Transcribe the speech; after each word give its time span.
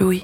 Louis. 0.00 0.22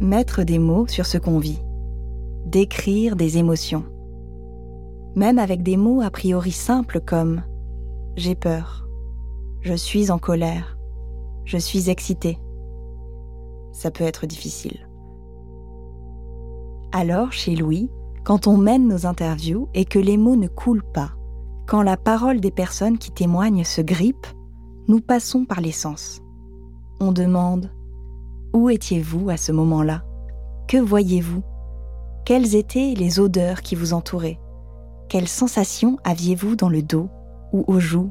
Mettre 0.00 0.42
des 0.42 0.58
mots 0.58 0.88
sur 0.88 1.06
ce 1.06 1.16
qu'on 1.16 1.38
vit. 1.38 1.60
Décrire 2.44 3.14
des 3.14 3.38
émotions. 3.38 3.84
Même 5.14 5.38
avec 5.38 5.62
des 5.62 5.76
mots 5.76 6.00
a 6.00 6.10
priori 6.10 6.50
simples 6.50 7.00
comme 7.00 7.42
j'ai 8.16 8.34
peur, 8.34 8.88
je 9.60 9.74
suis 9.74 10.10
en 10.10 10.18
colère, 10.18 10.76
je 11.44 11.56
suis 11.56 11.88
excité. 11.88 12.40
Ça 13.70 13.92
peut 13.92 14.04
être 14.04 14.26
difficile. 14.26 14.88
Alors, 16.90 17.30
chez 17.30 17.54
Louis, 17.54 17.90
quand 18.24 18.48
on 18.48 18.56
mène 18.56 18.88
nos 18.88 19.06
interviews 19.06 19.68
et 19.72 19.84
que 19.84 20.00
les 20.00 20.16
mots 20.16 20.36
ne 20.36 20.48
coulent 20.48 20.90
pas, 20.92 21.12
quand 21.68 21.82
la 21.82 21.96
parole 21.96 22.40
des 22.40 22.50
personnes 22.50 22.98
qui 22.98 23.12
témoignent 23.12 23.64
se 23.64 23.80
grippe, 23.80 24.26
nous 24.88 25.00
passons 25.00 25.44
par 25.44 25.60
les 25.60 25.72
sens. 25.72 26.20
On 27.00 27.12
demande 27.12 27.70
Où 28.52 28.70
étiez-vous 28.70 29.30
à 29.30 29.36
ce 29.36 29.50
moment-là? 29.52 30.04
Que 30.68 30.78
voyez-vous? 30.78 31.42
Quelles 32.24 32.54
étaient 32.54 32.94
les 32.96 33.18
odeurs 33.18 33.62
qui 33.62 33.74
vous 33.74 33.92
entouraient? 33.92 34.38
Quelles 35.08 35.28
sensations 35.28 35.98
aviez-vous 36.04 36.56
dans 36.56 36.68
le 36.68 36.82
dos 36.82 37.08
ou 37.52 37.64
aux 37.66 37.80
joues 37.80 38.10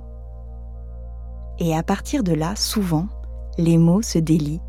Et 1.60 1.76
à 1.76 1.84
partir 1.84 2.24
de 2.24 2.34
là, 2.34 2.56
souvent, 2.56 3.08
les 3.58 3.78
mots 3.78 4.02
se 4.02 4.20
délient. 4.20 4.62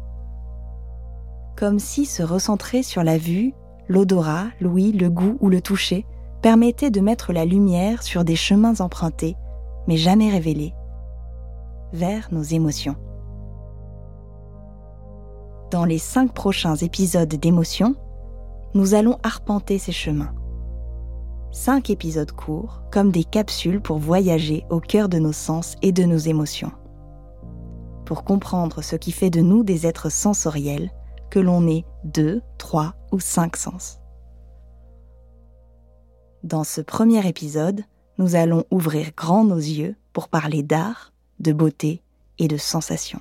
Comme 1.56 1.78
si 1.78 2.04
se 2.04 2.22
recentrer 2.22 2.82
sur 2.82 3.02
la 3.02 3.18
vue, 3.18 3.52
l'odorat, 3.88 4.46
l'ouïe, 4.60 4.92
le 4.92 5.10
goût 5.10 5.38
ou 5.40 5.48
le 5.48 5.60
toucher 5.60 6.06
permettait 6.42 6.90
de 6.90 7.00
mettre 7.00 7.32
la 7.32 7.44
lumière 7.44 8.02
sur 8.02 8.24
des 8.24 8.36
chemins 8.36 8.80
empruntés, 8.80 9.36
mais 9.88 9.96
jamais 9.96 10.30
révélés, 10.30 10.74
vers 11.92 12.28
nos 12.32 12.42
émotions. 12.42 12.96
Dans 15.70 15.84
les 15.84 15.98
cinq 15.98 16.32
prochains 16.32 16.76
épisodes 16.76 17.28
d'émotions, 17.28 17.96
nous 18.74 18.94
allons 18.94 19.18
arpenter 19.22 19.78
ces 19.78 19.92
chemins. 19.92 20.34
Cinq 21.50 21.90
épisodes 21.90 22.32
courts, 22.32 22.82
comme 22.92 23.10
des 23.10 23.24
capsules 23.24 23.80
pour 23.80 23.98
voyager 23.98 24.64
au 24.70 24.80
cœur 24.80 25.08
de 25.08 25.18
nos 25.18 25.32
sens 25.32 25.76
et 25.82 25.92
de 25.92 26.04
nos 26.04 26.18
émotions. 26.18 26.72
Pour 28.04 28.24
comprendre 28.24 28.82
ce 28.82 28.94
qui 28.94 29.10
fait 29.10 29.30
de 29.30 29.40
nous 29.40 29.64
des 29.64 29.86
êtres 29.86 30.10
sensoriels, 30.10 30.90
que 31.30 31.40
l'on 31.40 31.66
ait 31.66 31.84
deux, 32.04 32.42
trois 32.58 32.94
ou 33.10 33.18
cinq 33.18 33.56
sens. 33.56 33.98
Dans 36.44 36.62
ce 36.62 36.80
premier 36.80 37.26
épisode, 37.26 37.82
nous 38.18 38.36
allons 38.36 38.64
ouvrir 38.70 39.10
grand 39.16 39.44
nos 39.44 39.56
yeux 39.56 39.96
pour 40.12 40.28
parler 40.28 40.62
d'art, 40.62 41.12
de 41.40 41.52
beauté 41.52 42.02
et 42.38 42.48
de 42.48 42.56
sensation. 42.56 43.20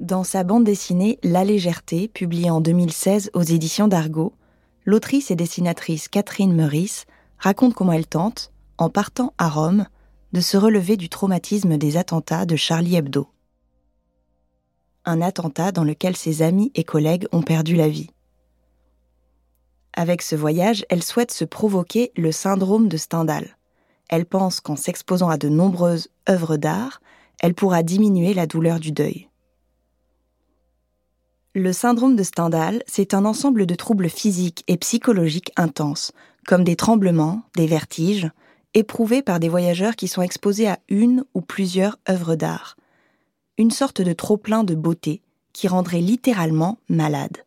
Dans 0.00 0.24
sa 0.24 0.44
bande 0.44 0.64
dessinée 0.64 1.18
La 1.22 1.44
légèreté, 1.44 2.08
publiée 2.08 2.50
en 2.50 2.60
2016 2.60 3.30
aux 3.32 3.42
éditions 3.42 3.88
d'Argo, 3.88 4.34
l'autrice 4.84 5.30
et 5.30 5.36
dessinatrice 5.36 6.08
Catherine 6.08 6.54
Meurice 6.54 7.06
raconte 7.38 7.74
comment 7.74 7.92
elle 7.92 8.06
tente, 8.06 8.52
en 8.76 8.90
partant 8.90 9.32
à 9.38 9.48
Rome, 9.48 9.86
de 10.32 10.40
se 10.40 10.56
relever 10.56 10.96
du 10.96 11.08
traumatisme 11.08 11.78
des 11.78 11.96
attentats 11.96 12.44
de 12.44 12.56
Charlie 12.56 12.96
Hebdo. 12.96 13.28
Un 15.04 15.20
attentat 15.20 15.70
dans 15.70 15.84
lequel 15.84 16.16
ses 16.16 16.42
amis 16.42 16.72
et 16.74 16.82
collègues 16.82 17.28
ont 17.30 17.42
perdu 17.42 17.76
la 17.76 17.88
vie. 17.88 18.10
Avec 19.92 20.22
ce 20.22 20.34
voyage, 20.34 20.84
elle 20.88 21.04
souhaite 21.04 21.30
se 21.30 21.44
provoquer 21.44 22.10
le 22.16 22.32
syndrome 22.32 22.88
de 22.88 22.96
Stendhal. 22.96 23.56
Elle 24.08 24.26
pense 24.26 24.60
qu'en 24.60 24.76
s'exposant 24.76 25.28
à 25.28 25.38
de 25.38 25.48
nombreuses 25.48 26.08
œuvres 26.28 26.56
d'art, 26.56 27.00
elle 27.40 27.54
pourra 27.54 27.82
diminuer 27.82 28.34
la 28.34 28.46
douleur 28.46 28.80
du 28.80 28.92
deuil. 28.92 29.28
Le 31.54 31.72
syndrome 31.72 32.16
de 32.16 32.22
Stendhal, 32.22 32.82
c'est 32.86 33.14
un 33.14 33.24
ensemble 33.24 33.66
de 33.66 33.74
troubles 33.74 34.10
physiques 34.10 34.64
et 34.66 34.76
psychologiques 34.76 35.52
intenses, 35.56 36.12
comme 36.46 36.64
des 36.64 36.76
tremblements, 36.76 37.42
des 37.56 37.66
vertiges, 37.66 38.30
éprouvés 38.74 39.22
par 39.22 39.38
des 39.38 39.48
voyageurs 39.48 39.94
qui 39.94 40.08
sont 40.08 40.22
exposés 40.22 40.68
à 40.68 40.78
une 40.88 41.24
ou 41.34 41.40
plusieurs 41.40 41.98
œuvres 42.08 42.34
d'art. 42.34 42.76
Une 43.56 43.70
sorte 43.70 44.00
de 44.00 44.12
trop-plein 44.12 44.64
de 44.64 44.74
beauté 44.74 45.22
qui 45.52 45.68
rendrait 45.68 46.00
littéralement 46.00 46.78
malade 46.88 47.44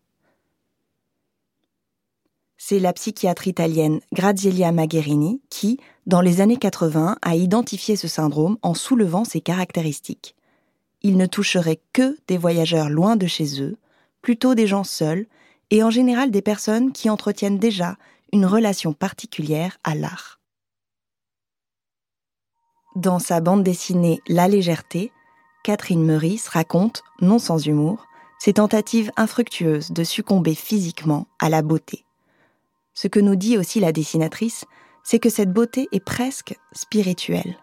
c'est 2.58 2.80
la 2.80 2.92
psychiatre 2.92 3.48
italienne 3.48 4.02
Grazielia 4.12 4.72
Magherini 4.72 5.42
qui, 5.50 5.80
dans 6.08 6.22
les 6.22 6.40
années 6.40 6.58
80, 6.58 7.18
a 7.22 7.36
identifié 7.36 7.98
ce 7.98 8.08
syndrome 8.08 8.58
en 8.62 8.74
soulevant 8.74 9.26
ses 9.26 9.42
caractéristiques. 9.42 10.36
Il 11.02 11.18
ne 11.18 11.26
toucherait 11.26 11.82
que 11.92 12.18
des 12.28 12.38
voyageurs 12.38 12.90
loin 12.90 13.18
de 13.18 13.28
chez 13.28 13.62
eux, 13.62 13.78
plutôt 14.22 14.56
des 14.56 14.68
gens 14.68 14.86
seuls, 14.86 15.28
et 15.70 15.84
en 15.84 15.90
général 15.90 16.32
des 16.32 16.42
personnes 16.42 16.94
qui 16.94 17.10
entretiennent 17.10 17.60
déjà 17.60 17.98
une 18.32 18.46
relation 18.46 18.94
particulière 18.94 19.78
à 19.84 19.96
l'art. 19.96 20.40
Dans 22.96 23.20
sa 23.20 23.42
bande 23.42 23.64
dessinée 23.64 24.22
La 24.30 24.48
légèreté, 24.48 25.12
Catherine 25.66 26.06
Meurice 26.06 26.48
raconte, 26.48 27.04
non 27.20 27.38
sans 27.38 27.68
humour, 27.68 28.06
ses 28.40 28.54
tentatives 28.54 29.12
infructueuses 29.18 29.92
de 29.92 30.06
succomber 30.06 30.56
physiquement 30.56 31.28
à 31.38 31.50
la 31.50 31.62
beauté. 31.62 32.06
Ce 32.94 33.10
que 33.10 33.20
nous 33.20 33.36
dit 33.36 33.58
aussi 33.58 33.82
la 33.82 33.92
dessinatrice, 33.92 34.66
c'est 35.10 35.20
que 35.20 35.30
cette 35.30 35.54
beauté 35.54 35.88
est 35.94 36.04
presque 36.04 36.60
spirituelle. 36.74 37.58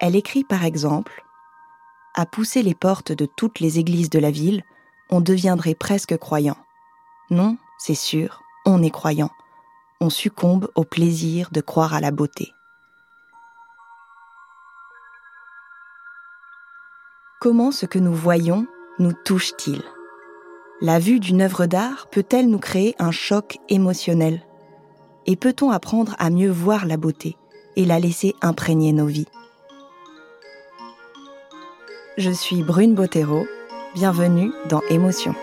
Elle 0.00 0.16
écrit 0.16 0.42
par 0.42 0.64
exemple 0.64 1.24
À 2.16 2.26
pousser 2.26 2.64
les 2.64 2.74
portes 2.74 3.12
de 3.12 3.26
toutes 3.26 3.60
les 3.60 3.78
églises 3.78 4.10
de 4.10 4.18
la 4.18 4.32
ville, 4.32 4.64
on 5.08 5.20
deviendrait 5.20 5.76
presque 5.76 6.16
croyant. 6.16 6.56
Non, 7.30 7.58
c'est 7.78 7.94
sûr, 7.94 8.42
on 8.66 8.82
est 8.82 8.90
croyant. 8.90 9.30
On 10.00 10.10
succombe 10.10 10.68
au 10.74 10.82
plaisir 10.82 11.50
de 11.52 11.60
croire 11.60 11.94
à 11.94 12.00
la 12.00 12.10
beauté. 12.10 12.52
Comment 17.40 17.70
ce 17.70 17.86
que 17.86 18.00
nous 18.00 18.14
voyons 18.14 18.66
nous 18.98 19.12
touche-t-il? 19.12 19.84
La 20.80 20.98
vue 20.98 21.20
d'une 21.20 21.42
œuvre 21.42 21.66
d'art 21.66 22.08
peut-elle 22.10 22.50
nous 22.50 22.58
créer 22.58 22.96
un 22.98 23.12
choc 23.12 23.58
émotionnel? 23.68 24.44
Et 25.26 25.36
peut-on 25.36 25.70
apprendre 25.70 26.14
à 26.18 26.30
mieux 26.30 26.50
voir 26.50 26.86
la 26.86 26.96
beauté 26.96 27.36
et 27.76 27.84
la 27.84 27.98
laisser 27.98 28.34
imprégner 28.42 28.92
nos 28.92 29.06
vies? 29.06 29.28
Je 32.16 32.30
suis 32.30 32.62
Brune 32.62 32.94
Bottero, 32.94 33.46
bienvenue 33.94 34.52
dans 34.68 34.82
Émotion. 34.88 35.34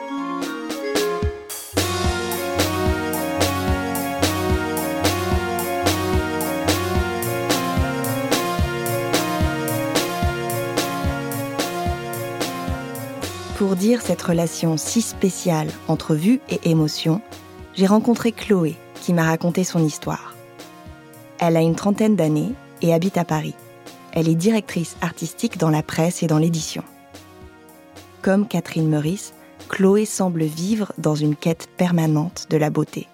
Pour 13.58 13.75
dire 13.75 14.02
cette 14.02 14.22
relation 14.24 14.75
si 14.75 15.03
spéciale 15.03 15.68
entre 15.88 16.16
vue 16.16 16.40
et 16.50 16.72
émotion, 16.72 17.22
j'ai 17.75 17.86
rencontré 17.86 18.31
Chloé, 18.31 18.75
qui 19.02 19.14
m'a 19.14 19.24
raconté 19.24 19.66
son 19.66 19.84
histoire. 19.84 20.36
Elle 21.40 21.58
a 21.58 21.62
une 21.62 21.76
trentaine 21.76 22.16
d'années 22.16 22.54
et 22.82 22.94
habite 22.94 23.18
à 23.18 23.26
Paris. 23.26 23.56
Elle 24.14 24.30
est 24.30 24.36
directrice 24.36 24.96
artistique 25.02 25.58
dans 25.58 25.70
la 25.70 25.84
presse 25.84 26.24
et 26.24 26.28
dans 26.28 26.38
l'édition. 26.38 26.84
Comme 28.22 28.48
Catherine 28.48 28.88
Meurice, 28.88 29.34
Chloé 29.68 30.06
semble 30.06 30.44
vivre 30.44 30.94
dans 30.98 31.16
une 31.16 31.36
quête 31.36 31.68
permanente 31.78 32.48
de 32.50 32.58
la 32.58 32.70
beauté. 32.70 33.08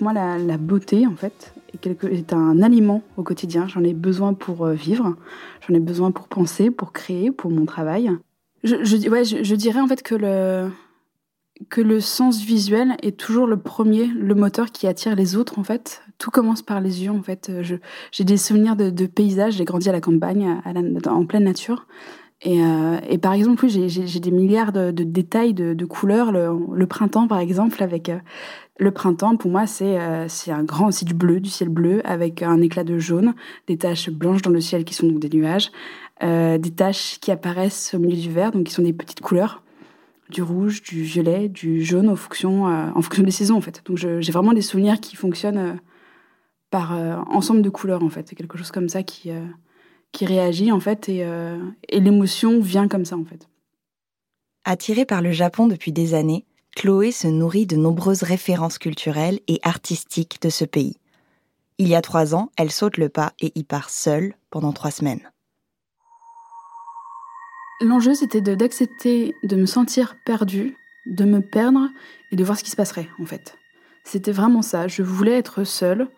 Moi, 0.00 0.12
la, 0.12 0.58
beauté, 0.58 1.06
en 1.06 1.16
fait, 1.16 1.54
est, 1.82 2.32
un 2.32 2.62
aliment 2.62 3.02
au 3.16 3.22
quotidien. 3.22 3.66
J'en 3.66 3.82
ai 3.82 3.94
besoin 3.94 4.34
pour 4.34 4.66
euh, 4.66 4.74
vivre, 4.74 5.16
j'en 5.66 5.74
ai 5.74 5.80
besoin 5.80 6.10
pour 6.10 6.28
penser, 6.28 6.70
pour 6.70 6.92
créer, 6.92 7.30
pour 7.30 7.50
mon 7.50 7.64
travail. 7.64 8.10
Je 8.62 9.54
dirais 9.54 9.80
en 9.80 9.86
fait 9.88 10.02
que 10.02 10.14
le, 10.14 10.70
que 11.70 11.80
le 11.80 12.00
sens 12.00 12.42
visuel 12.42 12.96
est 13.02 13.16
toujours 13.16 13.46
le 13.46 13.56
premier, 13.56 14.06
le 14.06 14.34
moteur 14.34 14.70
qui 14.72 14.86
attire 14.86 15.14
les 15.14 15.36
autres 15.36 15.58
en 15.58 15.64
fait. 15.64 16.02
Tout 16.18 16.30
commence 16.30 16.62
par 16.62 16.80
les 16.80 17.04
yeux 17.04 17.10
en 17.10 17.22
fait. 17.22 17.50
J'ai 18.12 18.24
des 18.24 18.36
souvenirs 18.36 18.76
de, 18.76 19.06
paysages, 19.06 19.54
j'ai 19.54 19.64
grandi 19.64 19.88
à 19.88 19.92
la 19.92 20.00
campagne, 20.00 20.60
en 21.06 21.24
pleine 21.26 21.44
nature. 21.44 21.86
Et, 22.42 22.62
euh, 22.62 22.98
par 23.20 23.32
exemple, 23.32 23.66
j'ai 23.66 24.20
des 24.20 24.30
milliards 24.30 24.72
de, 24.72 24.90
détails, 24.90 25.54
de, 25.54 25.84
couleurs. 25.84 26.32
Le, 26.32 26.86
printemps, 26.86 27.26
par 27.26 27.38
exemple, 27.38 27.82
avec 27.82 28.08
euh, 28.08 28.18
le 28.78 28.90
printemps, 28.90 29.36
pour 29.36 29.50
moi, 29.50 29.66
c'est 29.66 29.98
euh, 29.98 30.28
c'est 30.28 30.52
un 30.52 30.62
grand, 30.62 30.90
c'est 30.90 31.06
du 31.06 31.14
bleu, 31.14 31.40
du 31.40 31.48
ciel 31.48 31.70
bleu, 31.70 32.02
avec 32.04 32.42
un 32.42 32.60
éclat 32.60 32.84
de 32.84 32.98
jaune, 32.98 33.34
des 33.66 33.78
taches 33.78 34.10
blanches 34.10 34.42
dans 34.42 34.50
le 34.50 34.60
ciel 34.60 34.84
qui 34.84 34.94
sont 34.94 35.06
donc 35.06 35.18
des 35.18 35.34
nuages, 35.34 35.72
des 36.20 36.70
taches 36.74 37.18
qui 37.20 37.30
apparaissent 37.30 37.94
au 37.94 37.98
milieu 37.98 38.20
du 38.20 38.30
vert, 38.30 38.52
donc 38.52 38.64
qui 38.64 38.72
sont 38.72 38.82
des 38.82 38.92
petites 38.92 39.20
couleurs 39.20 39.62
du 40.30 40.42
rouge, 40.42 40.82
du 40.82 41.02
violet, 41.02 41.48
du 41.48 41.84
jaune 41.84 42.08
en 42.08 42.16
fonction, 42.16 42.68
euh, 42.68 42.90
en 42.94 43.02
fonction 43.02 43.22
des 43.22 43.30
saisons 43.30 43.56
en 43.56 43.60
fait. 43.60 43.82
Donc 43.84 43.96
j'ai 43.98 44.32
vraiment 44.32 44.52
des 44.52 44.62
souvenirs 44.62 45.00
qui 45.00 45.16
fonctionnent 45.16 45.58
euh, 45.58 45.74
par 46.70 46.94
euh, 46.94 47.16
ensemble 47.28 47.62
de 47.62 47.70
couleurs 47.70 48.02
en 48.02 48.10
fait. 48.10 48.28
C'est 48.28 48.36
quelque 48.36 48.58
chose 48.58 48.70
comme 48.70 48.88
ça 48.88 49.02
qui, 49.02 49.30
qui 50.12 50.26
réagit 50.26 50.72
en 50.72 50.80
fait 50.80 51.08
et, 51.08 51.26
et 51.88 52.00
l'émotion 52.00 52.60
vient 52.60 52.88
comme 52.88 53.04
ça 53.04 53.16
en 53.16 53.24
fait. 53.24 53.48
Attirée 54.64 55.04
par 55.04 55.22
le 55.22 55.30
Japon 55.30 55.68
depuis 55.68 55.92
des 55.92 56.14
années, 56.14 56.44
Chloé 56.74 57.12
se 57.12 57.28
nourrit 57.28 57.66
de 57.66 57.76
nombreuses 57.76 58.24
références 58.24 58.78
culturelles 58.78 59.40
et 59.46 59.60
artistiques 59.62 60.42
de 60.42 60.50
ce 60.50 60.64
pays. 60.64 60.96
Il 61.78 61.88
y 61.88 61.94
a 61.94 62.02
trois 62.02 62.34
ans, 62.34 62.50
elle 62.56 62.72
saute 62.72 62.96
le 62.96 63.08
pas 63.08 63.32
et 63.40 63.52
y 63.54 63.62
part 63.62 63.90
seule 63.90 64.34
pendant 64.50 64.72
trois 64.72 64.90
semaines. 64.90 65.20
L'enjeu, 67.80 68.14
c'était 68.14 68.40
d'accepter 68.40 69.34
de, 69.42 69.54
me 69.56 69.66
sentir 69.66 70.16
perdue, 70.24 70.76
de 71.04 71.24
me 71.24 71.40
perdre 71.40 71.90
et 72.32 72.36
de 72.36 72.42
voir 72.42 72.58
ce 72.58 72.64
qui 72.64 72.70
se 72.70 72.76
passerait, 72.76 73.08
en 73.20 73.26
fait. 73.26 73.58
C'était 74.02 74.32
vraiment 74.32 74.62
ça. 74.62 74.88
Je 74.88 75.02
voulais 75.02 75.36
être 75.36 75.64
seule, 75.64 76.08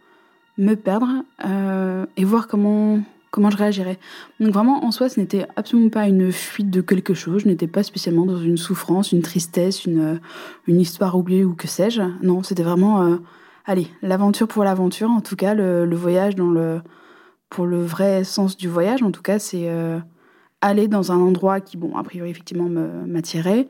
me 0.57 0.75
perdre 0.75 1.25
euh, 1.45 2.07
et 2.17 2.25
voir 2.25 2.47
comment, 2.47 3.01
comment 3.33 3.51
je 3.51 3.57
réagirais. 3.57 3.99
Donc 4.39 4.51
vraiment, 4.53 4.85
en 4.85 4.93
soi, 4.93 5.09
ce 5.09 5.19
n'était 5.19 5.47
absolument 5.57 5.89
pas 5.89 6.07
une 6.07 6.31
fuite 6.31 6.71
de 6.71 6.81
quelque 6.81 7.15
chose. 7.15 7.43
Je 7.43 7.49
n'étais 7.49 7.67
pas 7.67 7.83
spécialement 7.83 8.25
dans 8.25 8.39
une 8.39 8.57
souffrance, 8.57 9.11
une 9.11 9.23
tristesse, 9.23 9.85
une, 9.85 10.21
une 10.69 10.81
histoire 10.81 11.17
oubliée 11.17 11.45
ou 11.45 11.55
que 11.55 11.67
sais-je. 11.67 12.03
Non, 12.23 12.45
c'était 12.45 12.63
vraiment, 12.63 13.03
euh, 13.03 13.17
allez, 13.65 13.89
l'aventure 14.03 14.47
pour 14.47 14.63
l'aventure. 14.63 15.11
En 15.11 15.23
tout 15.23 15.37
cas, 15.37 15.55
le, 15.55 15.93
voyage 15.97 16.37
dans 16.37 16.51
le, 16.51 16.83
pour 17.51 17.67
le 17.67 17.83
vrai 17.83 18.23
sens 18.23 18.57
du 18.57 18.69
voyage. 18.69 19.03
En 19.03 19.11
tout 19.11 19.23
cas, 19.23 19.41
c'est... 19.41 19.69
Euh, 19.69 19.99
aller 20.61 20.89
dans 20.89 21.13
un 21.13 21.19
endroit 21.19 21.61
qui, 21.61 21.77
bon, 21.77 21.97
a 21.97 22.03
priori, 22.03 22.31
effectivement, 22.31 22.69
m'attirait, 22.69 23.69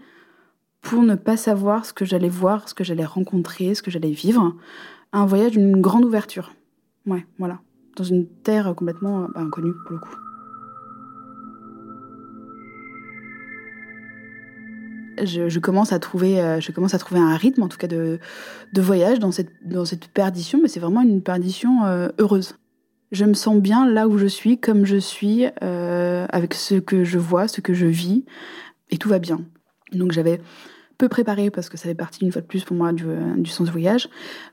pour 0.81 1.03
ne 1.03 1.15
pas 1.15 1.37
savoir 1.37 1.85
ce 1.85 1.93
que 1.93 2.05
j'allais 2.05 2.29
voir, 2.29 2.69
ce 2.69 2.75
que 2.75 2.85
j'allais 2.85 3.05
rencontrer, 3.05 3.75
ce 3.75 3.83
que 3.83 3.91
j'allais 3.91 4.11
vivre. 4.11 4.55
Un 5.13 5.27
voyage 5.27 5.53
d'une 5.53 5.81
grande 5.81 6.05
ouverture. 6.05 6.55
Ouais, 7.07 7.27
voilà. 7.39 7.61
Dans 7.97 8.05
une 8.05 8.27
terre 8.27 8.75
complètement 8.77 9.29
bah, 9.35 9.41
inconnue, 9.41 9.73
pour 9.87 9.93
le 9.93 9.99
coup. 9.99 10.17
Je, 15.25 15.59
commence 15.59 15.93
à 15.93 15.99
trouver, 15.99 16.41
euh, 16.41 16.61
je 16.61 16.71
commence 16.71 16.95
à 16.95 16.99
trouver 16.99 17.21
un 17.21 17.37
rythme, 17.37 17.63
en 17.63 17.69
tout 17.69 17.77
cas, 17.77 17.89
de, 17.89 18.21
de 18.73 18.81
voyage 18.81 19.19
dans 19.19 19.33
cette, 19.33 19.51
dans 19.65 19.85
cette 19.85 20.09
perdition, 20.09 20.61
mais 20.63 20.69
c'est 20.69 20.79
vraiment 20.79 21.03
une 21.03 21.23
perdition 21.23 21.85
euh, 21.87 22.09
heureuse 22.19 22.55
je 23.13 23.25
me 23.25 23.35
sens 23.35 23.61
bien 23.61 23.89
là 23.89 24.09
où 24.09 24.19
je 24.19 24.27
suis, 24.27 24.59
comme 24.59 24.85
je 24.85 24.97
suis, 24.97 25.47
euh, 25.63 26.27
avec 26.31 26.55
ce 26.55 26.75
que 26.75 27.05
je 27.05 27.19
vois, 27.19 27.49
ce 27.49 27.61
que 27.61 27.75
je 27.75 27.87
vis, 27.87 28.25
et 28.91 28.99
tout 28.99 29.09
va 29.09 29.19
bien. 29.19 29.41
Donc 29.93 30.13
j'avais 30.13 30.41
peu 30.99 31.09
préparé 31.09 31.51
parce 31.51 31.69
que 31.69 31.77
ça 31.77 31.85
fait 31.85 31.95
partie 31.95 32.25
une 32.25 32.33
fois 32.33 32.43
de 32.43 32.47
plus 32.47 32.65
pour 32.65 32.77
moi 32.77 32.93
du, 32.93 33.05
du 33.37 33.51
sens 33.51 33.71
voyage, 33.71 34.09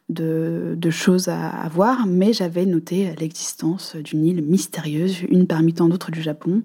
de, 0.10 0.76
de 0.78 0.90
choses 0.92 1.28
à, 1.28 1.68
voir, 1.70 2.06
mais 2.06 2.32
j'avais 2.32 2.66
noté 2.66 3.14
l'existence 3.20 3.96
d'une 3.96 4.24
île 4.24 4.44
mystérieuse, 4.44 5.24
une 5.30 5.48
parmi 5.48 5.74
tant 5.74 5.90
d'autres 5.90 6.12
du 6.12 6.22
Japon, 6.22 6.62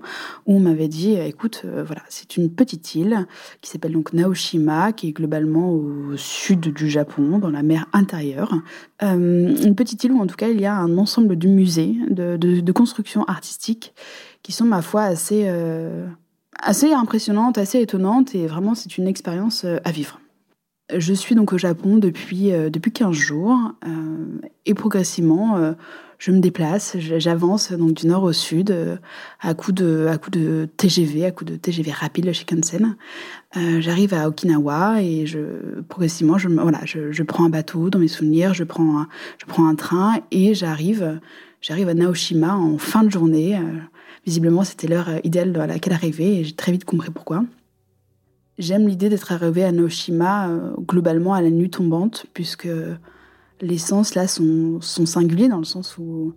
où 0.47 0.57
on 0.57 0.61
m'avait 0.61 0.89
dit, 0.89 1.15
écoute, 1.15 1.63
euh, 1.65 1.83
voilà, 1.83 2.03
c'est 2.11 2.37
une 2.37 2.51
petite 2.51 2.95
île 2.95 3.27
qui 3.63 3.71
s'appelle 3.71 3.93
donc 3.93 4.13
Naoshima, 4.13 4.93
qui 4.93 5.09
est 5.09 5.13
globalement 5.13 5.73
au 5.73 6.17
sud 6.17 6.61
du 6.61 6.91
Japon, 6.91 7.39
dans 7.39 7.51
la 7.51 7.63
mer 7.63 7.87
intérieure. 7.95 8.55
Euh, 9.03 9.57
une 9.65 9.75
petite 9.75 10.05
île 10.05 10.13
où 10.13 10.21
en 10.21 10.27
tout 10.27 10.37
cas 10.37 10.49
il 10.49 10.61
y 10.61 10.67
a 10.67 10.75
un 10.75 10.99
ensemble 10.99 11.37
de 11.37 11.49
musées, 11.49 11.97
de, 12.11 12.37
de, 12.37 12.61
de 12.61 12.73
constructions 12.73 13.25
artistiques 13.25 13.95
qui 14.43 14.53
sont 14.53 14.67
ma 14.67 14.83
foi 14.83 15.03
assez... 15.03 15.45
Euh, 15.47 16.07
assez 16.59 16.93
impressionnante, 16.93 17.59
assez 17.59 17.81
étonnante 17.81 18.35
et 18.35 18.47
vraiment 18.47 18.75
c'est 18.75 18.99
une 18.99 19.07
expérience 19.07 19.65
euh, 19.65 19.79
à 19.85 19.91
vivre. 19.91 20.21
Je 20.95 21.13
suis 21.13 21.37
donc 21.37 21.53
au 21.53 21.59
Japon 21.59 21.99
depuis, 21.99 22.53
euh, 22.53 22.69
depuis 22.69 22.91
15 22.91 23.13
jours 23.13 23.57
euh, 23.87 24.27
et 24.67 24.75
progressivement 24.75 25.75
je 26.19 26.33
me 26.33 26.41
déplace, 26.41 26.99
j'avance 26.99 27.73
donc 27.73 27.95
du 27.95 28.07
nord 28.07 28.25
au 28.25 28.33
sud 28.35 28.77
à 29.41 29.55
coup 29.55 29.73
de, 29.73 30.07
à 30.07 30.19
coup 30.19 30.29
de 30.29 30.69
TGV, 30.77 31.25
à 31.25 31.31
coup 31.31 31.47
de 31.47 31.57
TGV 31.57 31.93
rapide, 31.93 32.27
le 32.27 32.35
Shinkansen. 32.35 32.95
J'arrive 33.55 34.13
à 34.13 34.29
Okinawa 34.29 35.01
et 35.01 35.25
je, 35.25 35.81
progressivement 35.89 36.37
je, 36.37 36.51
voilà, 36.51 36.81
je, 36.85 37.11
je, 37.11 37.23
prends 37.23 37.47
un 37.47 37.49
bateau 37.49 37.89
dans 37.89 37.99
mes 37.99 38.07
souvenirs, 38.07 38.53
je 38.53 38.65
prends 38.65 39.01
un, 39.01 39.09
je 39.39 39.47
prends 39.47 39.67
un 39.67 39.75
train 39.75 40.19
et 40.31 40.53
j'arrive 40.53 41.19
j'arrive 41.63 41.89
à 41.89 41.95
Naoshima 41.95 42.55
en 42.55 42.77
fin 42.77 43.03
de 43.03 43.11
journée. 43.11 43.59
Visiblement, 44.27 44.65
c'était 44.65 44.87
l'heure 44.87 45.09
euh, 45.09 45.19
idéale 45.25 45.59
à 45.59 45.67
laquelle 45.67 45.93
arriver 45.93 46.41
et 46.41 46.45
j'ai 46.45 46.55
très 46.55 46.73
vite 46.73 46.85
compris 46.85 47.11
pourquoi. 47.11 47.45
J'aime 48.59 48.87
l'idée 48.87 49.09
d'être 49.09 49.33
arrivée 49.33 49.65
à 49.65 49.73
Noshima 49.73 50.51
euh, 50.51 50.73
globalement 50.87 51.33
à 51.33 51.41
la 51.41 51.51
nuit 51.51 51.71
tombante, 51.71 52.27
puisque 52.35 52.69
les 53.63 53.79
sens 53.79 54.15
là 54.15 54.27
sont, 54.27 54.81
singuliers 54.81 55.49
dans 55.49 55.59
le 55.59 55.65
sens 55.65 55.97
où 55.97 56.35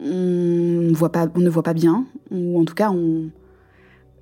on 0.00 0.04
ne 0.04 0.94
voit 0.94 1.10
pas, 1.10 1.26
bien, 1.74 2.06
ou 2.30 2.60
en 2.60 2.64
tout 2.64 2.74
cas 2.74 2.90
on, 2.90 3.30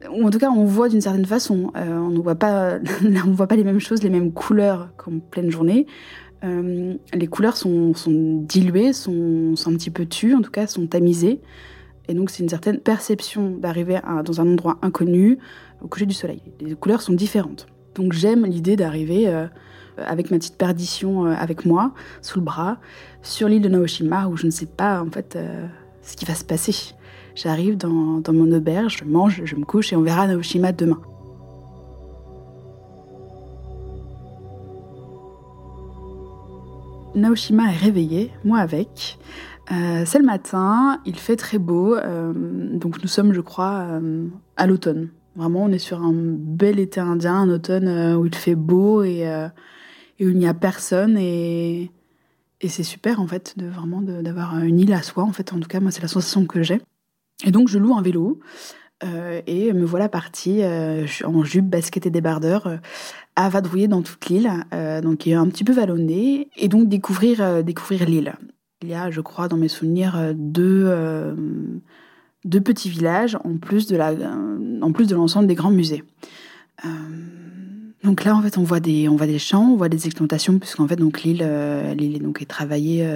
en 0.09 0.31
tout 0.31 0.39
cas 0.39 0.51
on 0.51 0.65
voit 0.65 0.89
d'une 0.89 1.01
certaine 1.01 1.27
façon. 1.27 1.73
Euh, 1.77 1.99
on 1.99 2.11
ne 2.11 2.21
voit 2.21 2.37
pas, 2.37 2.79
on 3.27 3.33
voit 3.33 3.49
pas 3.49 3.57
les 3.57 3.65
mêmes 3.65 3.81
choses, 3.81 4.05
les 4.05 4.11
mêmes 4.11 4.33
couleurs 4.33 4.91
qu'en 4.97 5.19
pleine 5.19 5.51
journée. 5.51 5.87
les 6.45 7.27
couleurs 7.27 7.57
sont, 7.57 7.93
diluées, 8.47 8.93
sont, 8.93 9.55
un 9.67 9.73
petit 9.73 9.91
peu 9.91 10.07
tues, 10.07 10.35
en 10.35 10.43
tout 10.43 10.53
cas 10.53 10.69
sont 10.69 10.87
tamisées. 10.87 11.41
Et 12.09 12.15
donc, 12.15 12.31
c'est 12.31 12.43
une 12.43 12.49
certaine 12.49 12.79
perception 12.79 13.51
d'arriver 13.51 14.01
dans 14.25 14.41
un 14.41 14.53
endroit 14.53 14.79
inconnu 14.83 15.39
au 15.83 15.89
coucher 15.89 16.07
du 16.07 16.15
soleil. 16.15 16.41
Les 16.61 16.75
couleurs 16.75 17.03
sont 17.03 17.13
différentes. 17.13 17.67
Donc, 17.95 18.13
j'aime 18.13 18.47
l'idée 18.47 18.77
d'arriver 18.77 19.29
euh, 19.29 19.47
avec 19.99 20.31
ma 20.31 20.39
petite 20.39 20.57
perdition 20.57 21.27
euh, 21.27 21.35
avec 21.37 21.65
moi, 21.65 21.93
sous 22.23 22.39
le 22.39 22.45
bras, 22.45 22.79
sur 23.23 23.49
l'île 23.49 23.63
de 23.63 23.69
Naoshima, 23.69 24.29
où 24.29 24.37
je 24.37 24.47
ne 24.47 24.51
sais 24.51 24.67
pas, 24.67 25.03
en 25.03 25.11
fait, 25.11 25.37
euh, 25.37 25.67
ce 26.03 26.17
qui 26.17 26.25
va 26.25 26.35
se 26.35 26.45
passer. 26.45 26.95
J'arrive 27.35 27.77
dans, 27.77 28.21
dans 28.21 28.33
mon 28.33 28.51
auberge, 28.53 28.99
je 28.99 29.05
mange, 29.05 29.43
je 29.45 29.57
me 29.57 29.65
couche 29.65 29.93
et 29.93 29.97
on 29.97 30.03
verra 30.03 30.27
Naoshima 30.27 30.73
demain. 30.73 31.01
Naoshima 37.15 37.73
est 37.73 37.77
réveillée, 37.77 38.31
moi 38.45 38.59
avec. 38.59 39.19
Euh, 39.73 40.05
c'est 40.07 40.19
le 40.19 40.25
matin, 40.25 41.01
il 41.07 41.17
fait 41.17 41.37
très 41.37 41.59
beau, 41.59 41.97
euh, 41.97 42.33
donc 42.35 43.03
nous 43.03 43.09
sommes, 43.09 43.33
je 43.33 43.41
crois, 43.41 43.87
euh, 43.91 44.29
à 44.57 44.67
l'automne. 44.67 45.09
Vraiment, 45.35 45.65
on 45.65 45.73
est 45.73 45.79
sur 45.79 46.01
un 46.01 46.13
bel 46.15 46.79
été 46.79 47.01
indien, 47.01 47.35
un 47.35 47.51
automne 47.51 48.15
où 48.17 48.27
il 48.27 48.35
fait 48.35 48.55
beau 48.55 49.03
et, 49.03 49.27
où 50.21 50.29
il 50.29 50.39
n'y 50.39 50.47
a 50.47 50.55
personne 50.55 51.19
et, 51.19 51.91
c'est 52.69 52.83
super 52.83 53.21
en 53.21 53.29
fait 53.29 53.57
de 53.57 53.67
vraiment 53.67 54.01
d'avoir 54.01 54.59
une 54.59 54.81
île 54.81 54.93
à 54.93 55.03
soi. 55.03 55.23
En 55.23 55.33
fait, 55.33 55.53
en 55.53 55.61
tout 55.61 55.69
cas, 55.69 55.79
moi, 55.79 55.91
c'est 55.93 56.03
la 56.03 56.09
sensation 56.09 56.47
que 56.47 56.63
j'ai. 56.63 56.81
Et 57.45 57.53
donc, 57.53 57.69
je 57.69 57.79
loue 57.79 57.95
un 57.95 58.03
vélo. 58.03 58.41
et 59.05 59.73
me 59.73 59.85
voilà 59.85 60.09
partie 60.09 60.63
en 60.65 61.45
jupe, 61.45 61.67
basket 61.67 62.07
et 62.07 62.11
débardeur 62.11 62.79
à 63.37 63.49
vadrouiller 63.51 63.89
dans 63.89 64.03
toute 64.03 64.27
l'île, 64.27 64.51
donc 65.03 65.27
un 65.29 65.47
petit 65.49 65.65
peu 65.65 65.75
vallonnée, 65.75 66.49
et 66.57 66.69
donc 66.69 66.89
découvrir, 66.89 67.63
découvrir 67.63 68.07
l'île. 68.07 68.35
Il 68.83 68.91
y 68.91 68.95
a, 68.95 69.11
je 69.11 69.23
crois, 69.23 69.49
dans 69.49 69.57
mes 69.57 69.69
souvenirs, 69.69 70.17
euh, 70.17 70.35
deux, 70.37 70.85
euh, 70.87 71.35
deux 72.45 72.61
petits 72.61 72.91
villages 72.91 73.39
en 73.43 73.57
plus 73.57 73.87
de 73.87 73.97
la, 73.97 74.13
en 74.83 74.93
plus 74.93 75.07
de 75.07 75.15
l'ensemble 75.15 75.47
des 75.47 75.55
grands 75.55 75.71
musées. 75.71 76.05
Euh, 76.85 76.89
donc 78.05 78.25
là, 78.25 78.37
en 78.37 78.43
fait, 78.43 78.59
on 78.59 78.65
voit 78.65 78.81
des, 78.81 79.09
on 79.09 79.17
voit 79.17 79.27
des 79.27 79.39
champs, 79.39 79.71
on 79.73 79.77
voit 79.77 79.89
des 79.89 80.05
exploitations, 80.05 80.59
puisqu'en 80.59 80.87
fait, 80.87 80.97
donc 80.97 81.23
l'île, 81.23 81.49
l'île 81.97 82.17
est 82.17 82.21
donc 82.21 82.47
travaillée 82.47 83.09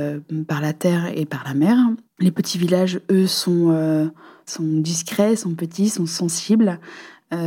par 0.49 0.62
la 0.62 0.73
terre 0.73 1.12
et 1.14 1.26
par 1.26 1.45
la 1.45 1.52
mer. 1.52 1.76
Les 2.19 2.33
petits 2.33 2.57
villages, 2.57 3.00
eux, 3.11 3.26
sont, 3.26 4.11
sont 4.47 4.64
discrets, 4.64 5.37
sont 5.37 5.55
petits, 5.55 5.90
sont 5.90 6.07
sensibles. 6.07 6.81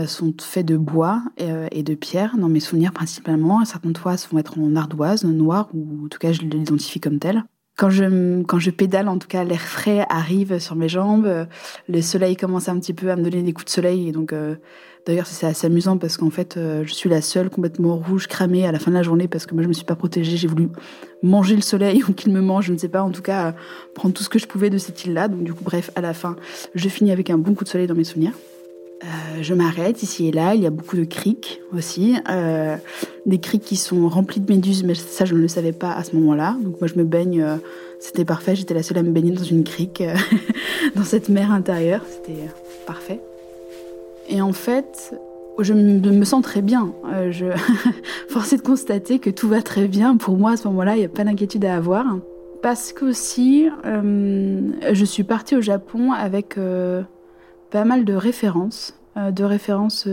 sont 0.06 0.34
faits 0.40 0.66
de 0.66 0.78
bois 0.78 1.22
et, 1.38 1.84
de 1.84 1.96
pierre, 1.96 2.38
dans 2.38 2.48
mes 2.48 2.62
souvenirs 2.62 2.94
principalement. 2.94 3.66
Certains 3.66 3.92
toits 3.92 4.16
vont 4.32 4.38
être 4.38 4.58
en 4.58 4.76
ardoise, 4.78 5.26
noire, 5.26 5.68
ou 5.74 6.06
en 6.06 6.08
tout 6.08 6.20
cas 6.20 6.32
je 6.32 6.44
l'identifie 6.44 7.02
comme 7.02 7.20
tel. 7.20 7.44
Quand 7.76 7.90
je, 7.90 8.44
quand 8.44 8.60
je 8.60 8.70
pédale, 8.70 9.08
en 9.08 9.18
tout 9.18 9.28
cas, 9.28 9.44
l'air 9.44 9.62
frais 9.62 10.06
arrive 10.10 10.60
sur 10.60 10.76
mes 10.76 10.88
jambes. 10.88 11.48
Le 11.90 12.02
soleil 12.02 12.36
commence 12.36 12.70
un 12.70 12.80
petit 12.80 12.94
peu 12.94 13.10
à 13.10 13.16
me 13.16 13.24
donner 13.24 13.42
des 13.42 13.52
coups 13.52 13.66
de 13.66 13.72
soleil. 13.72 14.10
Et 14.10 14.12
donc, 14.12 14.32
euh, 14.32 14.56
d'ailleurs, 15.08 15.26
c'est 15.26 15.48
assez 15.48 15.66
amusant 15.66 15.98
parce 15.98 16.18
qu'en 16.18 16.30
fait, 16.30 16.56
euh, 16.56 16.84
je 16.86 16.94
suis 16.94 17.10
la 17.10 17.22
seule 17.22 17.50
complètement 17.50 17.96
rouge, 17.96 18.28
cramée 18.28 18.68
à 18.68 18.72
la 18.72 18.78
fin 18.78 18.92
de 18.92 18.96
la 18.96 19.02
journée 19.02 19.28
parce 19.28 19.48
que 19.48 19.56
moi, 19.56 19.64
je 19.64 19.68
me 19.68 19.74
suis 19.74 19.86
pas 19.86 19.96
protégée. 19.96 20.38
J'ai 20.38 20.48
voulu 20.48 20.70
manger 21.24 21.56
le 21.56 21.64
soleil 21.64 22.04
ou 22.08 22.14
qu'il 22.14 22.32
me 22.32 22.42
mange, 22.42 22.66
je 22.66 22.74
ne 22.74 22.78
sais 22.78 22.90
pas. 22.90 23.02
En 23.02 23.10
tout 23.10 23.24
cas, 23.24 23.56
prendre 23.96 24.14
tout 24.14 24.24
ce 24.24 24.30
que 24.30 24.38
je 24.38 24.46
pouvais 24.46 24.70
de 24.70 24.78
cette 24.78 25.04
île-là. 25.06 25.28
Donc, 25.28 25.44
du 25.44 25.54
coup, 25.54 25.64
bref, 25.64 25.90
à 25.96 26.02
la 26.02 26.14
fin, 26.14 26.36
je 26.76 26.90
finis 26.90 27.12
avec 27.12 27.32
un 27.32 27.40
bon 27.40 27.56
coup 27.56 27.64
de 27.64 27.70
soleil 27.70 27.88
dans 27.88 27.96
mes 27.96 28.04
souvenirs. 28.04 28.34
Euh, 29.04 29.42
je 29.42 29.54
m'arrête 29.54 30.02
ici 30.04 30.28
et 30.28 30.32
là. 30.32 30.56
Il 30.56 30.62
y 30.62 30.66
a 30.66 30.70
beaucoup 30.70 30.96
de 30.96 31.04
criques 31.04 31.62
aussi. 31.76 32.16
Euh, 32.30 32.78
des 33.26 33.40
criques 33.40 33.64
qui 33.64 33.76
sont 33.76 34.08
remplis 34.08 34.40
de 34.40 34.52
méduses, 34.52 34.84
mais 34.84 34.96
ça, 34.96 35.26
je 35.26 35.36
ne 35.36 35.40
le 35.40 35.48
savais 35.48 35.74
pas 35.74 35.92
à 35.92 36.04
ce 36.04 36.16
moment-là. 36.16 36.56
Donc, 36.62 36.80
moi, 36.80 36.88
je 36.88 36.96
me 36.96 37.04
baigne. 37.04 37.42
Euh, 37.42 37.56
c'était 38.00 38.26
parfait. 38.26 38.56
J'étais 38.56 38.74
la 38.74 38.84
seule 38.84 38.98
à 38.98 39.04
me 39.04 39.12
baigner 39.12 39.32
dans 39.32 39.44
une 39.44 39.64
crique, 39.64 40.04
dans 40.96 41.04
cette 41.04 41.30
mer 41.30 41.52
intérieure. 41.52 42.02
C'était 42.10 42.50
parfait. 42.86 43.20
Et 44.30 44.42
en 44.42 44.54
fait, 44.54 45.14
je 45.60 45.74
me 45.74 46.26
sens 46.26 46.42
très 46.44 46.62
bien. 46.62 46.94
je... 47.30 47.46
Force 48.30 48.54
de 48.54 48.62
constater 48.62 49.20
que 49.20 49.30
tout 49.30 49.48
va 49.48 49.62
très 49.62 49.88
bien. 49.88 50.18
Pour 50.18 50.38
moi, 50.38 50.52
à 50.52 50.58
ce 50.58 50.68
moment-là, 50.68 50.96
il 50.96 51.00
n'y 51.00 51.06
a 51.06 51.10
pas 51.10 51.24
d'inquiétude 51.24 51.64
à 51.66 51.76
avoir. 51.76 52.06
parce 52.62 52.92
que 52.92 53.06
aussi, 53.06 53.70
je 53.86 55.06
suis 55.06 55.24
partie 55.24 55.56
au 55.56 55.62
Japon 55.62 56.12
avec 56.12 56.58
pas 57.74 57.86
mal 57.86 58.06
de 58.06 58.14
références, 58.14 58.94
de 59.18 59.44
références 59.44 60.08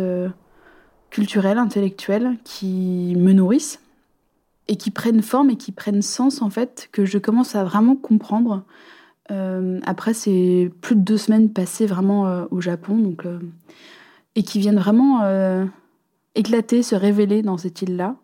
culturelles, 1.11 1.59
intellectuelles, 1.59 2.39
qui 2.43 3.15
me 3.19 3.33
nourrissent 3.33 3.81
et 4.67 4.77
qui 4.77 4.91
prennent 4.91 5.23
forme 5.23 5.51
et 5.51 5.57
qui 5.57 5.71
prennent 5.71 6.01
sens 6.01 6.41
en 6.41 6.49
fait, 6.49 6.89
que 6.91 7.05
je 7.05 7.19
commence 7.19 7.55
à 7.55 7.63
vraiment 7.63 7.97
comprendre. 7.97 8.65
après, 9.29 10.15
c'est 10.15 10.73
plus 10.81 10.97
de 10.97 11.03
deux 11.03 11.19
semaines 11.19 11.53
passées 11.53 11.85
vraiment 11.85 12.47
au 12.51 12.63
Japon, 12.63 12.97
donc 12.97 13.27
et 14.35 14.43
qui 14.43 14.59
viennent 14.59 14.79
vraiment 14.79 15.23
euh, 15.23 15.65
éclater, 16.35 16.83
se 16.83 16.95
révéler 16.95 17.43
dans 17.43 17.59
cette 17.59 17.83
île-là. 17.83 18.17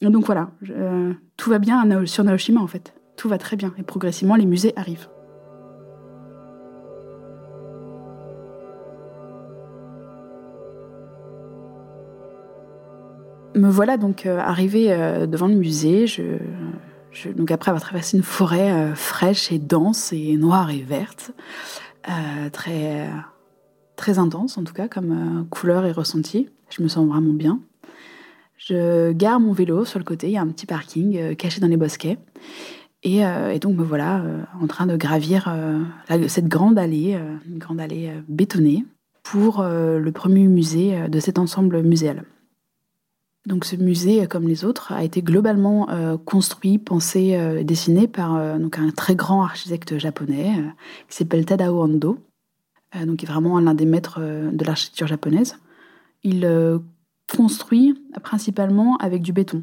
Donc 0.00 0.24
voilà, 0.24 0.50
euh, 0.70 1.12
tout 1.36 1.50
va 1.50 1.58
bien 1.58 2.06
sur 2.06 2.24
Naoshima 2.24 2.60
en 2.60 2.66
fait. 2.66 2.94
Tout 3.16 3.28
va 3.28 3.38
très 3.38 3.56
bien 3.56 3.74
et 3.76 3.82
progressivement 3.82 4.36
les 4.36 4.46
musées 4.46 4.72
arrivent. 4.76 5.08
Me 13.60 13.68
voilà 13.68 13.96
donc 13.96 14.26
euh, 14.26 14.38
arrivée 14.38 14.88
devant 15.26 15.48
le 15.48 15.54
musée. 15.54 16.06
après 17.50 17.70
avoir 17.70 17.82
traversé 17.82 18.16
une 18.16 18.22
forêt 18.22 18.94
fraîche 18.94 19.52
et 19.52 19.58
dense 19.58 20.12
et 20.12 20.36
noire 20.36 20.70
et 20.70 20.82
verte, 20.82 21.32
très 24.00 24.18
intense 24.18 24.56
en 24.56 24.64
tout 24.64 24.72
cas 24.72 24.88
comme 24.88 25.12
euh, 25.12 25.44
couleur 25.50 25.84
et 25.84 25.92
ressenti. 25.92 26.48
Je 26.70 26.82
me 26.82 26.88
sens 26.88 27.06
vraiment 27.06 27.34
bien. 27.34 27.60
Je 28.56 29.12
gare 29.12 29.40
mon 29.40 29.52
vélo 29.52 29.84
sur 29.84 29.98
le 29.98 30.04
côté, 30.04 30.28
il 30.28 30.32
y 30.32 30.38
a 30.38 30.40
un 30.40 30.48
petit 30.48 30.66
parking 30.66 31.16
euh, 31.18 31.34
caché 31.34 31.60
dans 31.60 31.68
les 31.68 31.76
bosquets. 31.76 32.18
Et, 33.02 33.24
euh, 33.24 33.58
donc 33.58 33.76
me 33.76 33.84
voilà 33.84 34.22
en 34.60 34.66
train 34.66 34.86
de 34.86 34.96
gravir 34.96 35.54
cette 36.28 36.48
grande 36.48 36.78
allée, 36.78 37.18
une 37.46 37.58
grande 37.58 37.80
allée 37.80 38.12
bétonnée, 38.28 38.84
pour 39.22 39.62
le 39.62 40.10
premier 40.10 40.46
musée 40.46 41.08
de 41.08 41.20
cet 41.20 41.38
ensemble 41.38 41.82
muséal. 41.82 42.24
Donc 43.46 43.64
ce 43.64 43.76
musée, 43.76 44.26
comme 44.26 44.46
les 44.46 44.64
autres, 44.64 44.92
a 44.92 45.02
été 45.02 45.22
globalement 45.22 45.88
construit, 46.26 46.78
pensé, 46.78 47.64
dessiné 47.64 48.06
par 48.06 48.58
donc 48.58 48.78
un 48.78 48.90
très 48.90 49.14
grand 49.14 49.42
architecte 49.42 49.98
japonais 49.98 50.62
qui 51.08 51.16
s'appelle 51.16 51.46
Tadao 51.46 51.80
Ando, 51.82 52.18
euh, 52.96 53.06
donc 53.06 53.22
est 53.22 53.26
vraiment 53.26 53.58
l'un 53.60 53.74
des 53.74 53.84
maîtres 53.84 54.18
euh, 54.20 54.50
de 54.50 54.64
l'architecture 54.64 55.06
japonaise. 55.06 55.58
Il 56.22 56.44
euh, 56.44 56.78
construit 57.34 57.94
principalement 58.22 58.96
avec 58.96 59.22
du 59.22 59.32
béton. 59.32 59.62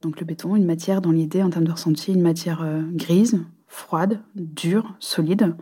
Donc 0.00 0.20
le 0.20 0.26
béton, 0.26 0.56
une 0.56 0.64
matière 0.64 1.00
dans 1.00 1.10
l'idée, 1.10 1.42
en 1.42 1.50
termes 1.50 1.66
de 1.66 1.72
ressenti, 1.72 2.12
une 2.12 2.22
matière 2.22 2.64
grise, 2.92 3.40
froide, 3.66 4.20
dure, 4.36 4.94
solide, 5.00 5.56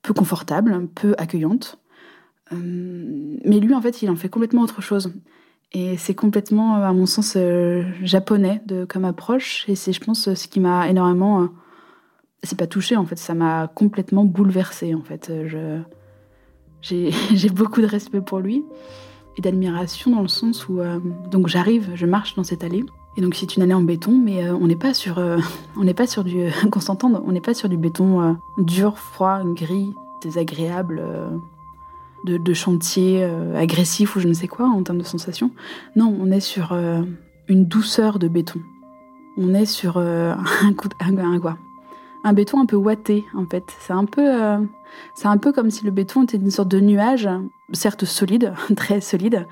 peu 0.00 0.14
confortable, 0.14 0.86
peu 0.94 1.14
accueillante. 1.18 1.78
mais 2.52 3.58
lui, 3.58 3.74
en 3.74 3.82
fait, 3.82 4.00
il 4.00 4.10
en 4.10 4.16
fait 4.16 4.28
complètement 4.28 4.62
autre 4.62 4.80
chose. 4.80 5.12
Et 5.72 5.96
c'est 5.96 6.14
complètement, 6.14 6.76
à 6.76 6.92
mon 6.92 7.06
sens, 7.06 7.36
japonais 8.02 8.62
de, 8.66 8.84
comme 8.84 9.04
approche. 9.04 9.64
Et 9.68 9.74
c'est, 9.74 9.92
je 9.92 10.00
pense, 10.00 10.32
ce 10.32 10.48
qui 10.48 10.60
m'a 10.60 10.88
énormément... 10.88 11.48
c'est 12.44 12.58
pas 12.58 12.68
touché, 12.68 12.96
en 12.96 13.04
fait, 13.04 13.18
ça 13.18 13.34
m'a 13.34 13.66
complètement 13.74 14.24
bouleversée, 14.24 14.94
en 14.94 15.02
fait. 15.02 15.32
Je, 15.46 15.80
J'ai 17.34 17.48
beaucoup 17.48 17.80
de 17.80 17.86
respect 17.86 18.20
pour 18.20 18.40
lui 18.40 18.64
et 19.36 19.40
d'admiration 19.40 20.10
dans 20.10 20.22
le 20.22 20.28
sens 20.28 20.68
où 20.68 20.80
euh, 20.80 20.98
donc 21.30 21.48
j'arrive, 21.48 21.90
je 21.94 22.06
marche 22.06 22.36
dans 22.36 22.44
cette 22.44 22.62
allée 22.62 22.84
et 23.16 23.20
donc 23.20 23.34
c'est 23.34 23.56
une 23.56 23.62
allée 23.62 23.74
en 23.74 23.82
béton, 23.82 24.12
mais 24.12 24.44
euh, 24.44 24.54
on 24.54 24.66
n'est 24.66 24.76
pas 24.76 24.92
sur 24.92 25.18
euh, 25.18 25.38
pas 25.96 26.06
sur 26.06 26.24
du 26.24 26.50
qu'on 26.70 26.80
s'entende, 26.80 27.22
on 27.24 27.32
n'est 27.32 27.40
pas 27.40 27.54
sur 27.54 27.68
du 27.68 27.76
béton 27.76 28.36
dur, 28.58 28.98
froid, 28.98 29.40
gris, 29.44 29.94
désagréable. 30.22 31.02
De, 32.24 32.54
chantier 32.54 33.22
agressif 33.54 34.16
ou 34.16 34.20
je 34.20 34.28
ne 34.28 34.32
sais 34.32 34.48
quoi 34.48 34.66
en 34.66 34.82
termes 34.82 34.98
de 34.98 35.04
sensation. 35.04 35.50
Non, 35.94 36.16
on 36.18 36.30
est 36.30 36.40
sur 36.40 36.72
une 37.48 37.66
douceur 37.66 38.18
de 38.18 38.28
béton. 38.28 38.60
On 39.36 39.52
est 39.52 39.66
sur 39.66 39.94
de, 40.00 40.32
un, 40.32 41.18
un, 41.18 41.38
quoi, 41.38 41.58
un 42.24 42.32
béton 42.32 42.60
un 42.60 42.66
peu 42.66 42.76
ouaté 42.76 43.24
en 43.34 43.46
fait. 43.46 43.64
C'est 43.78 43.92
un 43.92 44.06
peu, 44.06 44.42
euh, 44.42 44.58
un 45.22 45.38
peu 45.38 45.52
comme 45.52 45.70
si 45.70 45.84
le 45.84 45.90
béton 45.90 46.24
était 46.24 46.38
une 46.38 46.50
sorte 46.50 46.68
de 46.68 46.80
nuage, 46.80 47.28
certes 47.72 48.06
solide, 48.06 48.54
très 48.76 49.00
solide 49.00 49.46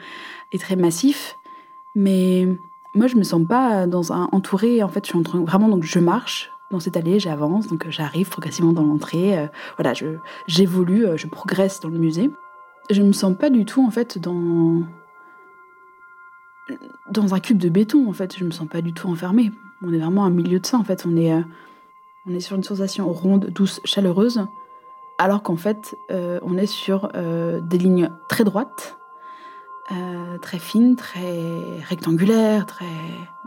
et 0.52 0.58
très 0.58 0.74
massif, 0.74 1.36
mais 1.94 2.48
moi 2.94 3.06
je 3.06 3.16
me 3.16 3.22
sens 3.22 3.46
pas 3.46 3.86
dans 3.86 4.12
un 4.12 4.28
entouré. 4.32 4.82
En 4.82 4.88
fait, 4.88 5.06
je 5.06 5.12
suis 5.12 5.44
vraiment 5.44 5.68
donc 5.68 5.84
je 5.84 5.98
marche 5.98 6.50
dans 6.70 6.80
cette 6.80 6.96
allée, 6.96 7.20
j'avance, 7.20 7.66
donc 7.66 7.86
j'arrive 7.90 8.30
progressivement 8.30 8.72
dans 8.72 8.84
l'entrée. 8.84 9.38
Euh, 9.38 9.46
voilà, 9.76 9.92
je 9.92 10.06
j'évolue, 10.46 11.04
euh, 11.04 11.16
je 11.18 11.26
progresse 11.26 11.80
dans 11.80 11.90
le 11.90 11.98
musée. 11.98 12.30
Je 12.90 13.02
me 13.02 13.12
sens 13.12 13.36
pas 13.36 13.50
du 13.50 13.64
tout 13.64 13.84
en 13.84 13.90
fait 13.90 14.18
dans 14.18 14.84
un 17.34 17.40
cube 17.40 17.58
de 17.58 17.68
béton 17.68 18.08
en 18.08 18.12
fait. 18.12 18.36
Je 18.36 18.44
me 18.44 18.50
sens 18.50 18.68
pas 18.68 18.82
du 18.82 18.92
tout 18.92 19.08
enfermée. 19.08 19.52
On 19.82 19.92
est 19.92 19.98
vraiment 19.98 20.24
au 20.24 20.30
milieu 20.30 20.60
de 20.60 20.66
ça 20.66 20.76
en 20.78 20.84
fait. 20.84 21.04
On 21.06 21.16
est 21.16 21.32
est 22.30 22.40
sur 22.40 22.56
une 22.56 22.62
sensation 22.62 23.10
ronde, 23.12 23.46
douce, 23.46 23.80
chaleureuse, 23.84 24.46
alors 25.18 25.42
qu'en 25.42 25.56
fait, 25.56 25.96
euh, 26.10 26.38
on 26.42 26.56
est 26.56 26.66
sur 26.66 27.10
euh, 27.14 27.60
des 27.60 27.78
lignes 27.78 28.10
très 28.28 28.44
droites, 28.44 28.98
euh, 29.90 30.38
très 30.38 30.58
fines, 30.58 30.96
très 30.96 31.80
rectangulaires. 31.88 32.66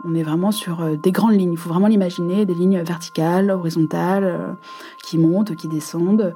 On 0.03 0.13
est 0.13 0.23
vraiment 0.23 0.51
sur 0.51 0.97
des 0.97 1.11
grandes 1.11 1.33
lignes. 1.33 1.53
Il 1.53 1.57
faut 1.57 1.69
vraiment 1.69 1.87
l'imaginer, 1.87 2.45
des 2.45 2.53
lignes 2.53 2.81
verticales, 2.81 3.49
horizontales, 3.49 4.55
qui 5.03 5.17
montent, 5.17 5.55
qui 5.55 5.67
descendent. 5.67 6.35